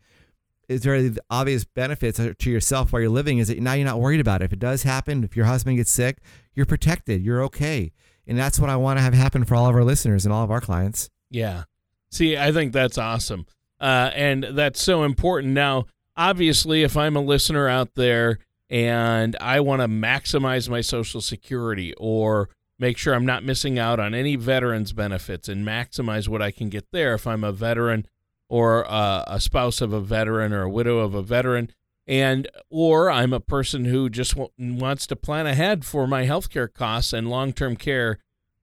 it's 0.71 0.85
very 0.85 1.13
obvious 1.29 1.63
benefits 1.63 2.19
to 2.37 2.51
yourself 2.51 2.91
while 2.91 3.01
you're 3.01 3.11
living 3.11 3.37
is 3.37 3.49
that 3.49 3.59
now 3.59 3.73
you're 3.73 3.85
not 3.85 3.99
worried 3.99 4.19
about 4.19 4.41
it. 4.41 4.45
If 4.45 4.53
it 4.53 4.59
does 4.59 4.83
happen, 4.83 5.23
if 5.23 5.35
your 5.35 5.45
husband 5.45 5.77
gets 5.77 5.91
sick, 5.91 6.17
you're 6.53 6.65
protected, 6.65 7.21
you're 7.21 7.43
okay, 7.43 7.91
and 8.25 8.37
that's 8.37 8.59
what 8.59 8.69
I 8.69 8.75
want 8.77 8.97
to 8.97 9.03
have 9.03 9.13
happen 9.13 9.43
for 9.43 9.55
all 9.55 9.67
of 9.67 9.75
our 9.75 9.83
listeners 9.83 10.25
and 10.25 10.33
all 10.33 10.43
of 10.43 10.51
our 10.51 10.61
clients. 10.61 11.09
Yeah. 11.29 11.63
See, 12.09 12.37
I 12.37 12.51
think 12.51 12.73
that's 12.73 12.97
awesome. 12.97 13.45
Uh, 13.79 14.11
and 14.13 14.43
that's 14.43 14.81
so 14.81 15.03
important. 15.03 15.53
Now, 15.53 15.85
obviously, 16.15 16.83
if 16.83 16.95
I'm 16.95 17.15
a 17.15 17.21
listener 17.21 17.67
out 17.67 17.95
there 17.95 18.39
and 18.69 19.35
I 19.41 19.59
want 19.59 19.81
to 19.81 19.87
maximize 19.87 20.69
my 20.69 20.81
Social 20.81 21.19
Security 21.19 21.93
or 21.97 22.49
make 22.77 22.97
sure 22.97 23.13
I'm 23.13 23.25
not 23.25 23.43
missing 23.43 23.79
out 23.79 23.99
on 23.99 24.13
any 24.13 24.35
veterans 24.35 24.93
benefits 24.93 25.49
and 25.49 25.65
maximize 25.65 26.27
what 26.27 26.41
I 26.41 26.51
can 26.51 26.69
get 26.69 26.91
there 26.91 27.13
if 27.13 27.27
I'm 27.27 27.43
a 27.43 27.51
veteran 27.51 28.07
or 28.51 28.85
uh, 28.91 29.23
a 29.27 29.39
spouse 29.39 29.79
of 29.79 29.93
a 29.93 30.01
veteran 30.01 30.51
or 30.51 30.63
a 30.63 30.69
widow 30.69 30.97
of 30.97 31.15
a 31.15 31.21
veteran 31.21 31.71
and 32.05 32.49
or 32.69 33.09
I'm 33.09 33.31
a 33.31 33.39
person 33.39 33.85
who 33.85 34.09
just 34.09 34.35
w- 34.35 34.51
wants 34.59 35.07
to 35.07 35.15
plan 35.15 35.47
ahead 35.47 35.85
for 35.85 36.05
my 36.05 36.25
healthcare 36.25 36.71
costs 36.71 37.13
and 37.13 37.29
long-term 37.29 37.77
care 37.77 38.17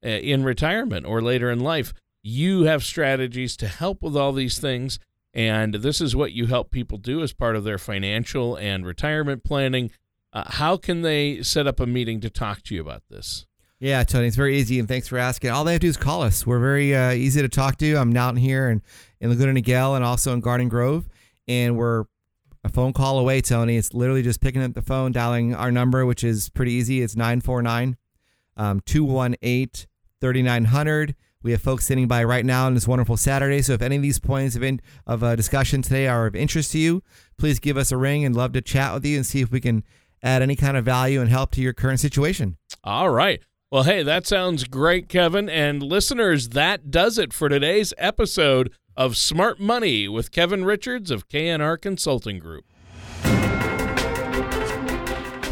uh, 0.05 0.09
in 0.09 0.45
retirement 0.45 1.07
or 1.07 1.23
later 1.23 1.51
in 1.51 1.61
life. 1.61 1.95
You 2.23 2.65
have 2.65 2.85
strategies 2.85 3.57
to 3.57 3.67
help 3.67 4.03
with 4.03 4.15
all 4.15 4.35
these 4.35 4.59
things 4.59 4.99
and 5.33 5.77
this 5.77 6.03
is 6.03 6.15
what 6.15 6.33
you 6.33 6.49
help 6.49 6.71
people 6.71 6.99
do 6.99 7.23
as 7.23 7.33
part 7.33 7.57
of 7.57 7.65
their 7.65 7.79
financial 7.79 8.57
and 8.57 8.85
retirement 8.85 9.43
planning. 9.43 9.91
Uh, 10.35 10.45
how 10.47 10.77
can 10.77 11.01
they 11.01 11.43
set 11.43 11.67
up 11.67 11.81
a 11.81 11.87
meeting 11.87 12.21
to 12.21 12.29
talk 12.29 12.63
to 12.65 12.75
you 12.75 12.83
about 12.83 13.05
this 13.09 13.47
Yeah, 13.81 14.03
Tony, 14.03 14.27
it's 14.27 14.37
very 14.37 14.59
easy, 14.59 14.81
and 14.81 14.89
thanks 14.89 15.07
for 15.07 15.19
asking. 15.19 15.51
All 15.51 15.63
they 15.63 15.73
have 15.73 15.81
to 15.81 15.87
do 15.87 15.91
is 15.91 15.97
call 15.97 16.23
us. 16.23 16.45
We're 16.45 16.59
very 16.59 16.97
uh, 16.97 17.13
easy 17.13 17.43
to 17.43 17.49
talk 17.49 17.77
to. 17.79 17.95
I'm 17.95 18.13
down 18.13 18.37
here 18.37 18.69
in, 18.71 18.83
in 19.21 19.31
Laguna 19.31 19.61
Niguel 19.61 19.95
and 19.95 20.05
also 20.05 20.33
in 20.33 20.41
Garden 20.41 20.69
Grove, 20.69 21.09
and 21.47 21.77
we're 21.77 22.07
a 22.65 22.69
phone 22.69 22.93
call 22.93 23.21
away, 23.21 23.41
Tony. 23.41 23.77
It's 23.77 23.95
literally 23.95 24.23
just 24.23 24.41
picking 24.41 24.63
up 24.63 24.75
the 24.75 24.83
phone, 24.83 25.13
dialing 25.13 25.55
our 25.55 25.71
number, 25.71 26.05
which 26.05 26.25
is 26.25 26.49
pretty 26.49 26.73
easy. 26.73 27.03
It's 27.03 27.15
949 27.15 27.97
um, 28.57 28.81
218 28.85 29.87
3900. 30.21 31.15
We 31.45 31.53
have 31.53 31.63
folks 31.63 31.87
sitting 31.87 32.09
by 32.09 32.25
right 32.25 32.45
now 32.45 32.67
on 32.67 32.75
this 32.75 32.89
wonderful 32.89 33.17
Saturday. 33.17 33.63
So 33.63 33.75
if 33.75 33.83
any 33.83 33.95
of 33.95 34.03
these 34.03 34.19
points 34.19 34.57
of, 34.57 34.65
in, 34.65 34.81
of 35.07 35.23
uh, 35.23 35.37
discussion 35.37 35.83
today 35.83 36.09
are 36.09 36.27
of 36.27 36.35
interest 36.35 36.73
to 36.73 36.79
you, 36.79 37.03
please 37.39 37.61
give 37.61 37.77
us 37.77 37.93
a 37.93 37.97
ring 37.97 38.25
and 38.25 38.35
love 38.35 38.53
to 38.55 38.61
chat 38.61 38.93
with 38.93 39.07
you 39.07 39.17
and 39.17 39.25
see 39.25 39.41
if 39.41 39.53
we 39.53 39.61
can 39.61 39.85
add 40.21 40.43
any 40.43 40.57
kind 40.57 40.77
of 40.77 40.85
value 40.85 41.21
and 41.21 41.31
help 41.31 41.53
to 41.53 41.61
your 41.61 41.73
current 41.73 42.01
situation. 42.01 42.57
All 42.83 43.11
right. 43.11 43.41
Well, 43.71 43.83
hey, 43.83 44.03
that 44.03 44.27
sounds 44.27 44.65
great, 44.65 45.11
Kevin. 45.11 45.51
And 45.51 45.83
listeners, 45.83 46.49
that 46.51 46.91
does 46.91 47.19
it 47.19 47.35
for 47.35 47.51
today's 47.51 47.93
episode 47.99 48.73
of 48.97 49.15
Smart 49.15 49.61
Money 49.61 50.09
with 50.09 50.31
Kevin 50.31 50.65
Richards 50.65 51.11
of 51.11 51.29
KNR 51.29 51.79
Consulting 51.79 52.39
Group. 52.39 52.65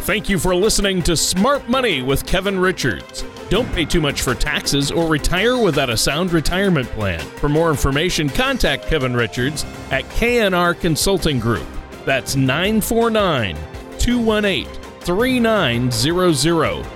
Thank 0.06 0.30
you 0.30 0.38
for 0.38 0.54
listening 0.54 1.02
to 1.02 1.14
Smart 1.14 1.68
Money 1.68 2.00
with 2.00 2.24
Kevin 2.24 2.58
Richards. 2.58 3.22
Don't 3.50 3.70
pay 3.74 3.84
too 3.84 4.00
much 4.00 4.22
for 4.22 4.34
taxes 4.34 4.90
or 4.90 5.08
retire 5.08 5.58
without 5.58 5.90
a 5.90 5.96
sound 5.96 6.32
retirement 6.32 6.88
plan. 6.92 7.20
For 7.20 7.50
more 7.50 7.68
information, 7.68 8.30
contact 8.30 8.86
Kevin 8.86 9.14
Richards 9.14 9.66
at 9.90 10.04
KNR 10.04 10.80
Consulting 10.80 11.38
Group. 11.38 11.66
That's 12.06 12.34
949 12.34 13.58
218 13.98 14.66
3900 15.02 16.95